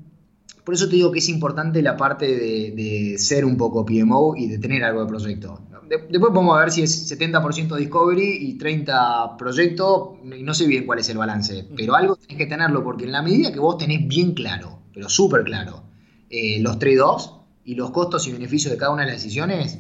[0.64, 4.48] por eso te digo que es importante la parte de, ser un poco PMO y
[4.48, 5.60] de tener algo de proyecto.
[5.88, 10.86] después vamos a ver si es 70% Discovery y 30% proyecto, y no sé bien
[10.86, 13.78] cuál es el balance, pero algo tenés que tenerlo, porque en la medida que vos
[13.78, 15.84] tenés bien claro, pero súper claro,
[16.30, 17.32] eh, los trade-offs
[17.66, 19.80] y los costos y beneficios de cada una de las decisiones,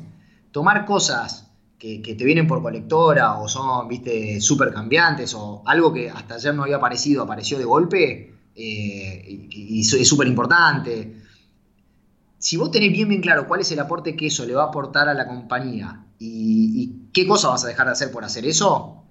[0.51, 6.09] tomar cosas que, te vienen por colectora o son, viste, súper cambiantes o algo que
[6.09, 11.21] hasta ayer no había aparecido, apareció de golpe eh, y, es súper importante.
[12.37, 14.67] Si vos tenés bien bien claro cuál es el aporte que eso le va a
[14.67, 19.03] aportar a la compañía y, qué cosa vas a dejar de hacer por hacer eso,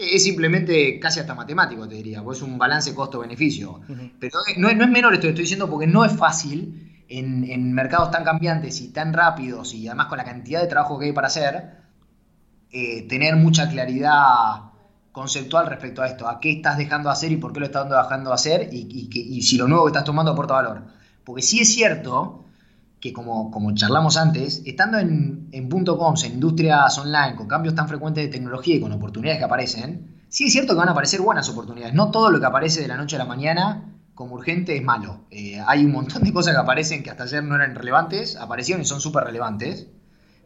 [0.00, 3.80] es simplemente casi hasta matemático, te diría, porque es un balance costo-beneficio.
[4.18, 7.72] Pero no, no, es menor esto que estoy diciendo porque no es fácil en, en,
[7.72, 11.12] mercados tan cambiantes y tan rápidos y además con la cantidad de trabajo que hay
[11.12, 11.78] para hacer,
[12.70, 14.67] eh, tener mucha claridad
[15.18, 17.88] conceptual respecto a esto, a qué estás dejando de hacer y por qué lo estás
[17.90, 20.84] dejando de hacer y, si lo nuevo que estás tomando aporta valor.
[21.24, 22.44] Porque sí es cierto
[23.00, 27.88] que como, como charlamos antes, estando en, en .coms, en industrias online, con cambios tan
[27.88, 31.20] frecuentes de tecnología y con oportunidades que aparecen, sí es cierto que van a aparecer
[31.20, 31.94] buenas oportunidades.
[31.94, 35.24] No todo lo que aparece de la noche a la mañana como urgente es malo.
[35.32, 38.82] Eh, hay un montón de cosas que aparecen que hasta ayer no eran relevantes, aparecieron
[38.82, 39.88] y son súper relevantes.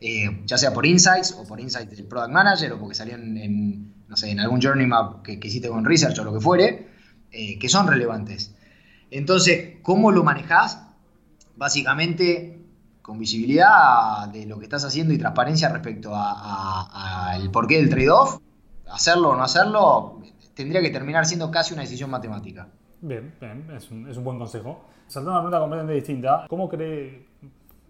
[0.05, 3.95] Eh, ya sea por Insights o por Insights del Product Manager o porque salieron en,
[4.13, 6.87] no sé, en algún Journey Map que, hiciste con Research o lo que fuere,
[7.31, 8.55] eh, que son relevantes.
[9.11, 10.87] Entonces, ¿cómo lo manejas?
[11.57, 12.61] Básicamente
[13.01, 18.39] con visibilidad de lo que estás haciendo y transparencia respecto al porqué del trade-off,
[18.93, 20.21] hacerlo o no hacerlo,
[20.53, 22.69] tendría que terminar siendo casi una decisión matemática.
[23.01, 24.85] Bien, bien, es un, buen consejo.
[25.07, 27.29] Saltando una pregunta completamente distinta, ¿cómo cree,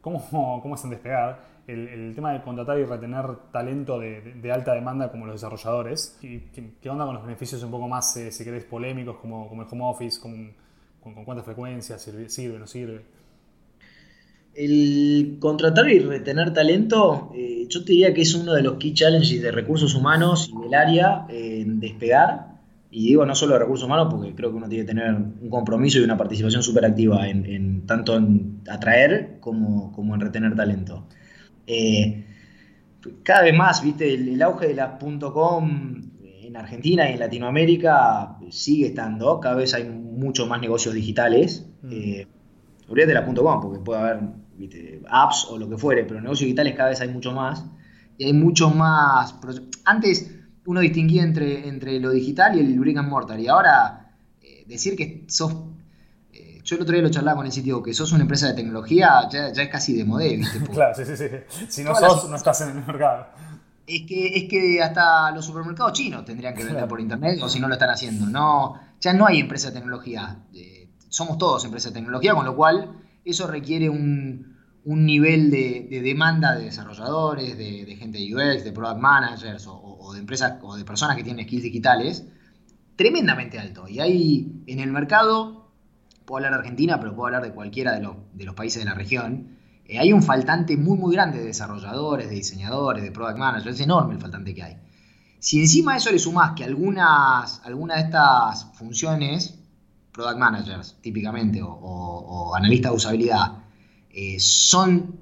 [0.01, 5.11] cómo, cómo es en despegar el, tema de contratar y retener talento de, alta demanda
[5.11, 6.19] como los desarrolladores.
[6.23, 6.41] ¿Y
[6.81, 9.69] qué, onda con los beneficios un poco más, eh, si querés, polémicos como, como el
[9.71, 10.55] home office, con,
[11.25, 13.03] cuánta frecuencia, sirve, sirve, no sirve?
[14.55, 18.93] El contratar y retener talento, eh, yo te diría que es uno de los key
[18.93, 22.53] challenges de recursos humanos y del área en despegar.
[22.91, 25.49] Y digo no solo de recursos humanos, porque creo que uno tiene que tener un
[25.49, 31.07] compromiso y una participación súper activa en, tanto en atraer como, como en retener talento.
[31.67, 32.25] Eh,
[33.23, 34.99] cada vez más, viste, el, auge de las
[35.33, 36.03] .com
[36.43, 41.67] en Argentina y en Latinoamérica sigue estando, cada vez hay mucho más negocios digitales.
[41.83, 41.93] Mm.
[41.93, 42.27] Eh,
[42.95, 44.21] de la .com, porque puede haber
[45.09, 47.65] apps o lo que fuere, pero negocios digitales cada vez hay mucho más.
[48.19, 49.35] Y hay mucho más...
[49.85, 50.31] Antes
[50.67, 54.95] uno distinguía entre, entre lo digital y el brick and mortar, y ahora eh, decir
[54.97, 55.55] que sos
[56.65, 59.29] yo el otro día lo charlaba con el sitio que sos una empresa de tecnología,
[59.31, 60.61] ya, es casi de modé, ¿viste?
[60.73, 61.27] claro, sí, sí, sí.
[61.69, 63.27] Si no sos, no estás en el mercado.
[63.87, 67.59] Es que, es que hasta los supermercados chinos tendrían que vender por internet, o si
[67.59, 68.27] no lo están haciendo.
[68.27, 70.39] No, ya no hay empresa de tecnología.
[71.09, 72.93] somos todos empresas de tecnología, con lo cual
[73.25, 79.67] eso requiere un, nivel de, demanda de desarrolladores, de, gente de UX, de product managers
[79.67, 82.25] o, o, de empresas o de personas que tienen skills digitales
[82.97, 83.89] tremendamente alto.
[83.89, 85.62] Y hay en el mercado
[86.33, 88.01] puedo hablar de Argentina, pero puedo hablar de cualquiera de,
[88.47, 92.37] los países de la región, eh, hay un faltante muy, muy grande de desarrolladores, de
[92.37, 94.77] diseñadores, de product managers, es enorme el faltante que hay.
[95.41, 99.59] Si encima a eso le sumás que algunas, algunas de estas funciones,
[100.11, 103.59] product managers típicamente, o, analistas de usabilidad,
[104.09, 105.19] eh, son,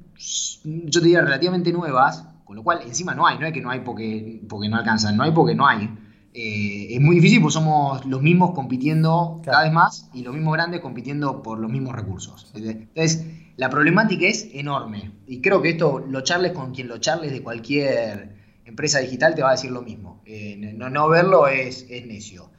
[0.65, 3.71] yo te diría, relativamente nuevas, con lo cual encima no hay, no hay que no
[3.71, 5.91] hay porque, porque no alcanzan, no hay porque no hay.
[6.33, 10.55] Eh, es muy difícil porque somos los mismos compitiendo cada vez más y los mismos
[10.55, 12.53] grandes compitiendo por los mismos recursos.
[12.55, 13.27] Entonces,
[13.57, 17.43] la problemática es enorme y creo que esto lo charles con quien lo charles de
[17.43, 20.23] cualquier empresa digital te va a decir lo mismo.
[20.25, 22.51] Eh, no, no, verlo es, es necio.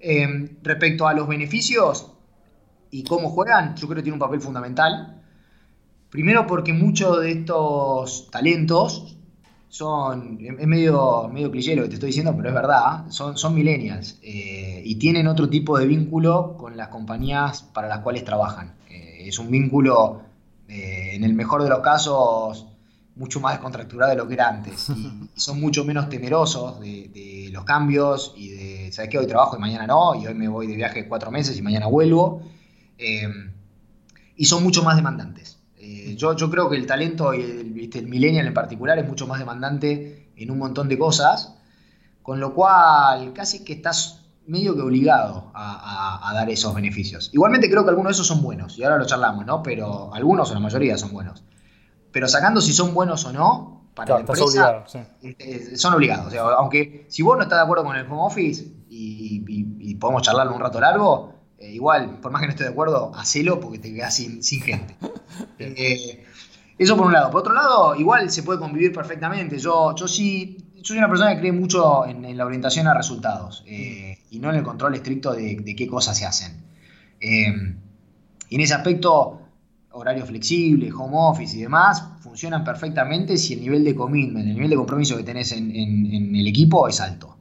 [0.00, 2.12] Eh, respecto a los beneficios
[2.90, 5.22] y cómo juegan, yo creo que tiene un papel fundamental.
[6.10, 9.15] Primero porque muchos de estos talentos
[9.76, 13.54] son, es medio, medio cliché lo que te estoy diciendo, pero es verdad, son, son
[13.54, 18.74] millennials eh, y tienen otro tipo de vínculo con las compañías para las cuales trabajan.
[18.88, 20.22] Eh, es un vínculo,
[20.66, 22.66] eh, en el mejor de los casos,
[23.16, 27.64] mucho más descontracturado de lo que era antes y, son mucho menos temerosos de, los
[27.64, 29.18] cambios y de, ¿sabes qué?
[29.18, 31.86] Hoy trabajo y mañana no, y hoy me voy de viaje cuatro meses y mañana
[31.86, 32.42] vuelvo.
[34.36, 35.55] y son mucho más demandantes.
[35.86, 39.38] Eh, yo, creo que el talento y el, el millennial en particular es mucho más
[39.38, 41.54] demandante en un montón de cosas,
[42.22, 47.30] con lo cual casi que estás medio que obligado a, dar esos beneficios.
[47.32, 49.62] Igualmente creo que algunos de esos son buenos, y ahora lo charlamos, ¿no?
[49.62, 51.44] Pero algunos o la mayoría son buenos.
[52.10, 54.84] Pero sacando si son buenos o no, para la empresa,
[55.22, 56.34] eh, eh, son obligados.
[56.58, 60.60] aunque si vos no estás de acuerdo con el home office y podemos charlarlo un
[60.60, 61.35] rato largo,
[61.66, 64.96] eh, igual, por más que no esté de acuerdo, hacelo porque te quedas sin, gente.
[65.58, 66.24] Eh,
[66.78, 67.30] eso por un lado.
[67.30, 69.58] Por otro lado, igual se puede convivir perfectamente.
[69.58, 73.64] Yo, yo sí, yo soy una persona que cree mucho en, la orientación a resultados
[73.66, 76.62] eh, y no en el control estricto de, qué cosas se hacen.
[77.20, 77.44] y
[78.54, 79.40] en ese aspecto,
[79.90, 84.70] horario flexible, home office y demás, funcionan perfectamente si el nivel de commitment, el nivel
[84.70, 87.36] de compromiso que tenés en, el equipo es alto.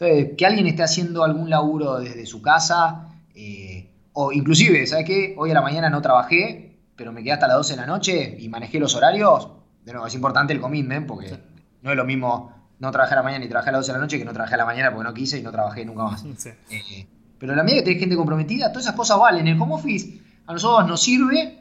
[0.00, 5.34] Entonces, que alguien esté haciendo algún laburo desde su casa, eh, o inclusive, ¿sabes qué?
[5.36, 8.36] Hoy a la mañana no trabajé, pero me quedé hasta las 12 de la noche
[8.38, 9.48] y manejé los horarios.
[9.84, 11.38] De nuevo, es importante el commitment, porque
[11.82, 13.98] no es lo mismo no trabajar a la mañana y trabajar a las 12 de
[13.98, 16.04] la noche que no trabajar a la mañana porque no quise y no trabajé nunca
[16.04, 16.24] más.
[16.70, 17.06] Eh,
[17.38, 19.48] pero la medida que tenés gente comprometida, todas esas cosas valen.
[19.48, 21.58] El home office a nosotros nos sirve.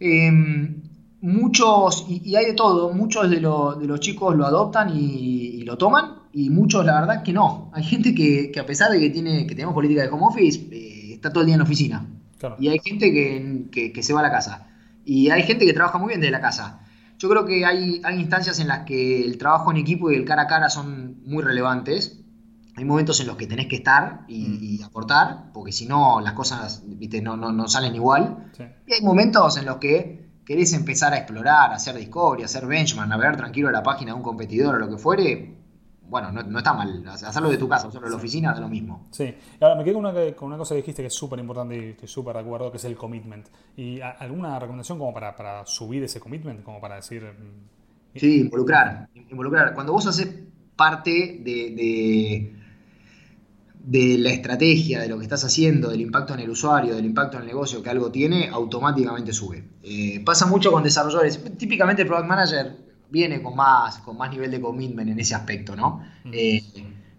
[0.00, 0.82] Em,
[1.20, 6.50] muchos, y, hay de todo, muchos de, los chicos lo adoptan y, lo toman, y
[6.50, 7.70] muchos la verdad que no.
[7.72, 11.14] Hay gente que, a pesar de que, tiene, que tenemos política de home office, eh,
[11.14, 12.06] está todo el día en la oficina.
[12.58, 13.12] Y hay gente
[13.70, 14.66] que, se va a la casa.
[15.04, 16.80] Y hay gente que trabaja muy bien desde la casa.
[17.18, 20.24] Yo creo que hay, hay instancias en las que el trabajo en equipo y el
[20.24, 22.20] cara a cara son muy relevantes.
[22.76, 24.84] Hay momentos en los que tenés que estar y, mm.
[24.84, 27.22] aportar, porque si no las cosas ¿viste?
[27.22, 28.50] No, no, salen igual.
[28.88, 32.66] Y hay momentos en los que querés empezar a explorar, a hacer discovery, a hacer
[32.66, 35.63] benchmark, navegar tranquilo a la página de un competidor o lo que fuere,
[36.08, 37.04] bueno, no, está mal.
[37.06, 39.06] Hacerlo de tu casa, hacerlo de la oficina, es lo mismo.
[39.10, 39.34] Sí.
[39.60, 41.90] Ahora me quedo con una, con una cosa que dijiste que es súper importante y
[41.90, 43.46] estoy súper de acuerdo, que es el commitment.
[43.76, 46.62] ¿Y alguna recomendación como para, subir ese commitment?
[46.62, 47.22] Como para decir...
[47.24, 49.08] Mm, sí, involucrar.
[49.30, 49.74] Involucrar.
[49.74, 50.28] Cuando vos haces
[50.76, 52.64] parte de
[53.84, 57.36] de la estrategia, de lo que estás haciendo, del impacto en el usuario, del impacto
[57.36, 59.62] en el negocio que algo tiene, automáticamente sube.
[59.82, 61.38] Eh, pasa mucho con desarrolladores.
[61.58, 62.76] Típicamente el Product Manager
[63.10, 66.04] viene con más, con más nivel de commitment en ese aspecto, ¿no?
[66.32, 66.62] Eh,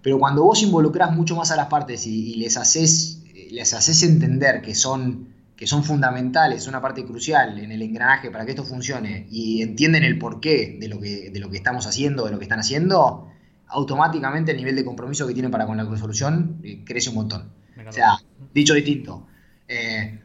[0.01, 4.61] pero cuando vos involucras mucho más a las partes y, les, haces, les haces entender
[4.61, 9.27] que son, que son fundamentales, una parte crucial en el engranaje para que esto funcione
[9.31, 12.45] y entienden el porqué de lo que, de lo que estamos haciendo, de lo que
[12.45, 13.31] están haciendo,
[13.67, 17.49] automáticamente el nivel de compromiso que tienen para con la resolución eh, crece un montón.
[17.87, 18.17] O sea,
[18.53, 19.27] dicho distinto,
[19.67, 20.19] eh,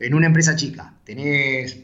[0.00, 1.78] en una empresa chica tenés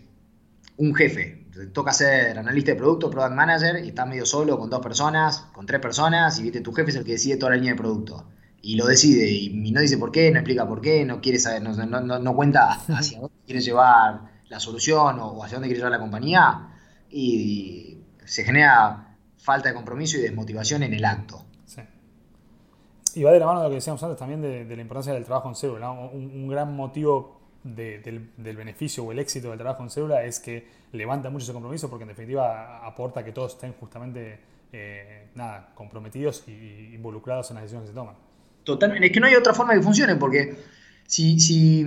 [0.77, 4.71] un jefe, te toca ser analista de producto, product manager, y estás medio solo con
[4.71, 7.57] dos personas, con tres personas, y viste, tu jefe es el que decide toda la
[7.57, 8.25] línea de producto.
[8.63, 11.63] Y lo decide, y no dice por qué, no explica por qué, no quiere saber,
[11.63, 15.99] no, no, cuenta hacia dónde quiere llevar la solución o hacia dónde quiere llevar la
[15.99, 16.69] compañía,
[17.11, 21.45] y se genera falta de compromiso y desmotivación en el acto.
[21.67, 21.83] Sí.
[23.15, 25.25] Y va de la mano de lo que decíamos antes también de, la importancia del
[25.25, 25.91] trabajo en célula.
[25.91, 31.31] Un, gran motivo del, beneficio o el éxito del trabajo en célula es que levanta
[31.31, 34.39] mucho ese compromiso porque en definitiva aporta que todos estén justamente
[34.73, 38.17] eh, nada, comprometidos e involucrados en las decisiones que se toman.
[38.65, 39.07] Totalmente.
[39.07, 40.57] Es que no hay otra forma que funcione porque
[41.07, 41.85] si, si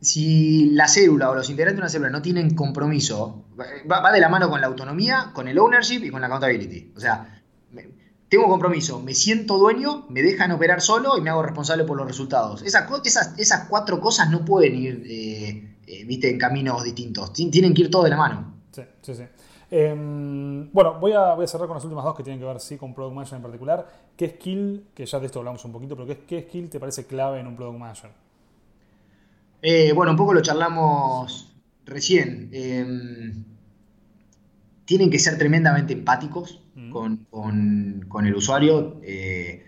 [0.00, 3.46] si la célula o los integrantes de una célula no tienen compromiso,
[3.90, 6.92] va, de la mano con la autonomía, con el ownership y con la accountability.
[6.96, 7.42] O sea,
[8.28, 12.06] tengo compromiso, me siento dueño, me dejan operar solo y me hago responsable por los
[12.06, 12.62] resultados.
[12.62, 12.86] Esas,
[13.38, 16.30] esas, cuatro cosas no pueden ir eh, eh, ¿viste?
[16.30, 18.54] en caminos distintos, tienen que ir todo de la mano.
[18.70, 19.22] Sí, sí, sí.
[19.70, 22.58] Em, bueno, voy a, voy a, cerrar con las últimas dos que tienen que ver
[22.60, 23.86] sí con Product Manager en particular.
[24.16, 27.06] ¿Qué skill, que ya de esto hablamos un poquito, pero qué, qué skill te parece
[27.06, 28.10] clave en un Product Manager?
[29.60, 31.52] Eh, bueno, un poco lo charlamos
[31.84, 33.44] recién, em,
[34.84, 38.06] tienen que ser tremendamente empáticos mm.
[38.08, 39.00] con, el usuario.
[39.02, 39.64] Eh,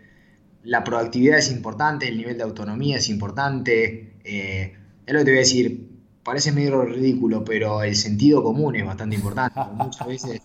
[0.63, 4.15] la proactividad es importante, el nivel de autonomía es importante.
[4.25, 4.75] Eh,
[5.07, 5.89] es lo que te voy a decir,
[6.23, 9.61] parece medio ridículo, pero el sentido común es bastante importante.
[9.75, 10.43] Muchas veces,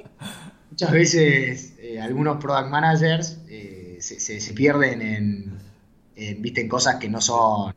[0.70, 3.38] muchas veces eh, algunos product managers
[3.98, 5.58] se, pierden en,
[6.40, 6.60] ¿viste?
[6.60, 7.74] en cosas que no son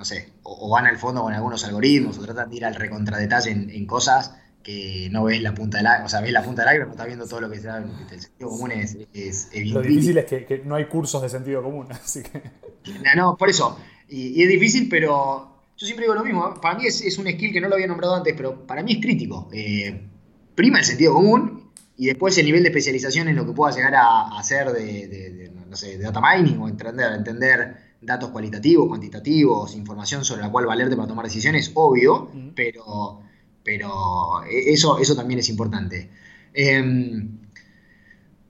[0.00, 3.50] no sé, o, van al fondo con algunos algoritmos, o tratan de ir al recontradetalle
[3.50, 6.62] en, en cosas que no ves la punta del iceberg, o sea, ves la punta
[6.62, 9.82] del iceberg, no estás viendo todo lo que sea, el sentido común es, es, Lo
[9.82, 12.42] difícil es que, no hay cursos de sentido común, así que...
[13.16, 17.18] No, por eso, y, es difícil, pero yo siempre digo lo mismo, para mí es,
[17.18, 19.48] un skill que no lo había nombrado antes, pero para mí es crítico.
[19.52, 20.08] Eh,
[20.54, 23.94] prima el sentido común y después el nivel de especialización en lo que pueda llegar
[23.94, 30.24] a, hacer de, no sé, de data mining o entender, entender datos cualitativos, cuantitativos, información
[30.24, 33.20] sobre la cual valerte para tomar decisiones, obvio, pero,
[33.62, 36.08] pero e, eso, eso también es importante.
[36.52, 37.38] Em,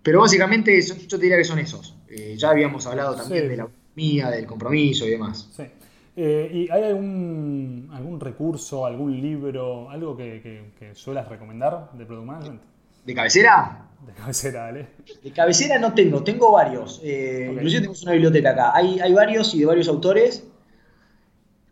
[0.02, 1.96] pero básicamente yo, te diría que son esos.
[2.08, 5.48] Eh, ya habíamos hablado también de la autonomía, del compromiso y demás.
[5.56, 5.64] Sí.
[6.16, 12.26] Eh, ¿Y hay algún, algún recurso, algún libro, algo que, que suelas recomendar de Product
[12.26, 12.60] Management?
[13.04, 13.86] ¿De cabecera?
[14.06, 14.88] De cabecera, dale.
[15.22, 17.00] De cabecera no tengo, tengo varios.
[17.02, 18.72] Eh, inclusive tenemos una biblioteca acá.
[18.74, 20.46] Hay, hay varios y de varios autores.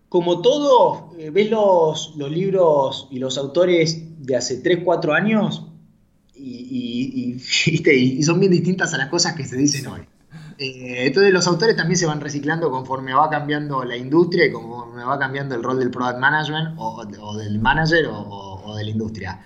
[0.09, 5.67] Como todo, eh, ves los, los, libros y los autores de hace 3, 4 años
[6.35, 10.01] y, y, son bien distintas a las cosas que se dicen hoy.
[10.59, 15.05] Eh, entonces los autores también se van reciclando conforme va cambiando la industria y conforme
[15.05, 17.05] va cambiando el rol del product management o,
[17.37, 19.41] del manager o, o de la industria.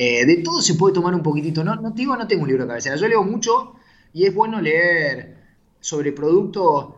[0.00, 1.64] Eh, de todo se puede tomar un poquitito.
[1.64, 2.94] No, no, digo, no tengo un libro de cabecera.
[2.94, 3.74] Yo leo mucho
[4.12, 5.36] y es bueno leer
[5.80, 6.97] sobre producto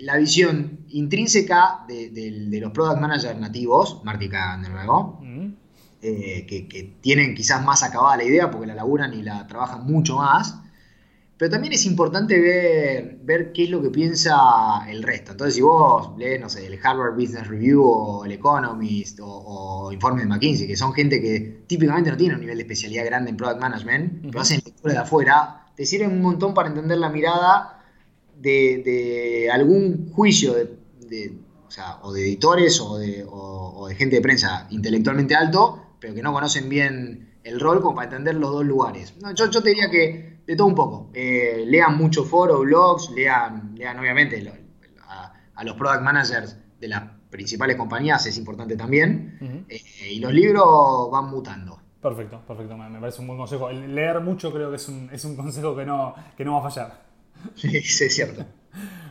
[0.00, 5.54] la visión intrínseca de, los product managers nativos, Martica de nuevo, mm.
[6.02, 10.16] eh, que, tienen quizás más acabada la idea porque la laburan y la trabajan mucho
[10.16, 10.60] más.
[11.38, 15.32] Pero también es importante ver, ver qué es lo que piensa el resto.
[15.32, 20.22] Entonces, si vos lees, no sé, el Harvard Business Review o el Economist o, Informe
[20.22, 23.36] de McKinsey, que son gente que típicamente no tiene un nivel de especialidad grande en
[23.36, 27.75] Product Management, pero hacen lectura de afuera, te sirven un montón para entender la mirada
[28.36, 31.32] de, algún juicio de,
[32.02, 36.32] o, de editores o de, o de gente de prensa intelectualmente alto, pero que no
[36.32, 39.14] conocen bien el rol como para entender los dos lugares.
[39.34, 41.10] yo, yo te diría que de todo un poco.
[41.14, 44.52] Eh, lean mucho foro, blogs, lean, lean obviamente
[45.54, 49.66] a, los product managers de las principales compañías, es importante también.
[49.68, 49.80] Eh,
[50.12, 51.80] y los libros van mutando.
[52.00, 53.70] Perfecto, perfecto, me, parece un buen consejo.
[53.70, 56.70] leer mucho creo que es un, es un consejo que no, que no va a
[56.70, 57.05] fallar.
[57.54, 58.44] Sí, sí es cierto.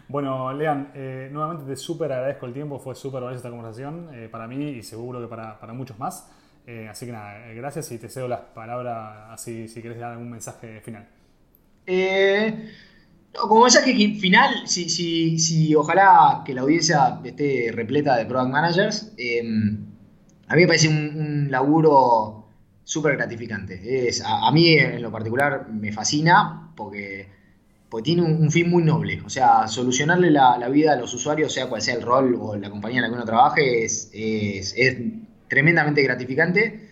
[0.08, 4.48] Bueno, Lean, eh, nuevamente te súper agradezco el tiempo, fue súper valiosa esta conversación para
[4.48, 6.30] mí y seguro que para, para muchos más.
[6.90, 10.80] así que nada, gracias y te cedo las palabras así si quieres dar algún mensaje
[10.82, 11.08] final.
[11.88, 12.70] Eh,
[13.34, 19.14] como mensaje final, si, si, si, ojalá que la audiencia esté repleta de product managers,
[19.18, 19.86] em,
[20.48, 22.48] a mí me parece un, laburo
[22.84, 24.08] súper gratificante.
[24.08, 27.28] Es, a, mí en lo particular me fascina porque,
[28.02, 29.22] tiene un, fin muy noble.
[29.26, 32.70] O sea, solucionarle la, vida a los usuarios, sea cual sea el rol o la
[32.70, 34.12] compañía en la que uno trabaje, es,
[35.48, 36.90] tremendamente gratificante.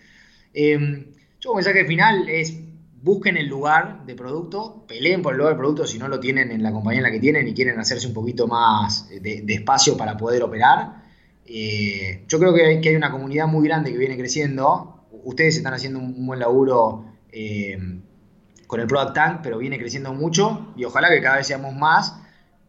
[0.52, 1.06] Em,
[1.40, 2.54] yo mensaje final es
[3.04, 6.50] busquen el lugar de producto, peleen por el lugar de producto si no lo tienen
[6.50, 9.94] en la compañía en la que tienen y quieren hacerse un poquito más de, espacio
[9.96, 11.02] para poder operar.
[11.44, 15.04] Eh, yo creo que hay, una comunidad muy grande que viene creciendo.
[15.24, 17.78] Ustedes están haciendo un buen laburo eh,
[18.66, 22.20] con el Product Tank, pero viene creciendo mucho y ojalá que cada vez seamos más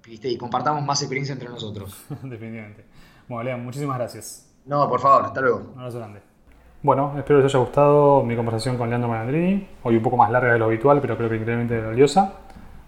[0.07, 2.05] y compartamos más experiencia entre nosotros.
[2.23, 2.85] Definitivamente.
[3.27, 4.53] Bueno, Lean, muchísimas gracias.
[4.65, 5.71] No, por favor, hasta luego.
[5.73, 6.21] Un abrazo grande.
[6.81, 9.67] Bueno, espero que les haya gustado mi conversación con Leandro Malandrini.
[9.83, 12.33] Hoy un poco más larga de lo habitual, pero creo que increíblemente valiosa.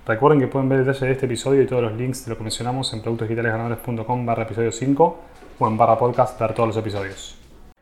[0.06, 2.38] Recuerden que pueden ver el detalle de este episodio y todos los links de lo
[2.38, 5.18] que mencionamos en productosdigitalesganadores.com barra episodio 5
[5.60, 7.38] o en barra podcast ver todos los episodios.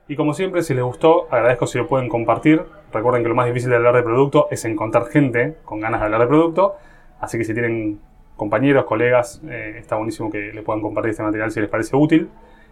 [0.07, 2.63] Y como siempre, si les gustó, agradezco si lo pueden compartir.
[2.95, 6.05] Recuerden que lo más difícil de hablar de producto es encontrar gente con ganas de
[6.05, 6.75] hablar de producto.
[7.19, 7.99] Así que si tienen
[8.37, 12.29] compañeros, colegas, eh, está buenísimo que les puedan compartir este material si les parece útil.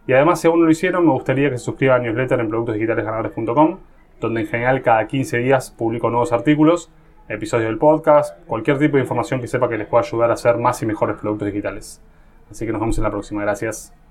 [0.07, 2.47] Y además, si aún no lo hicieron, me gustaría que se suscriban a newsletter en
[2.47, 3.79] productosdigitalesganadores.com,
[4.21, 6.89] donde en general cada 15 días publico nuevos artículos,
[7.27, 10.57] episodios del podcast, cualquier tipo de información que sepa que les pueda ayudar a hacer
[10.57, 12.01] más y mejores productos digitales.
[12.49, 13.41] Así que nos vemos en la próxima.
[13.41, 14.02] Gracias.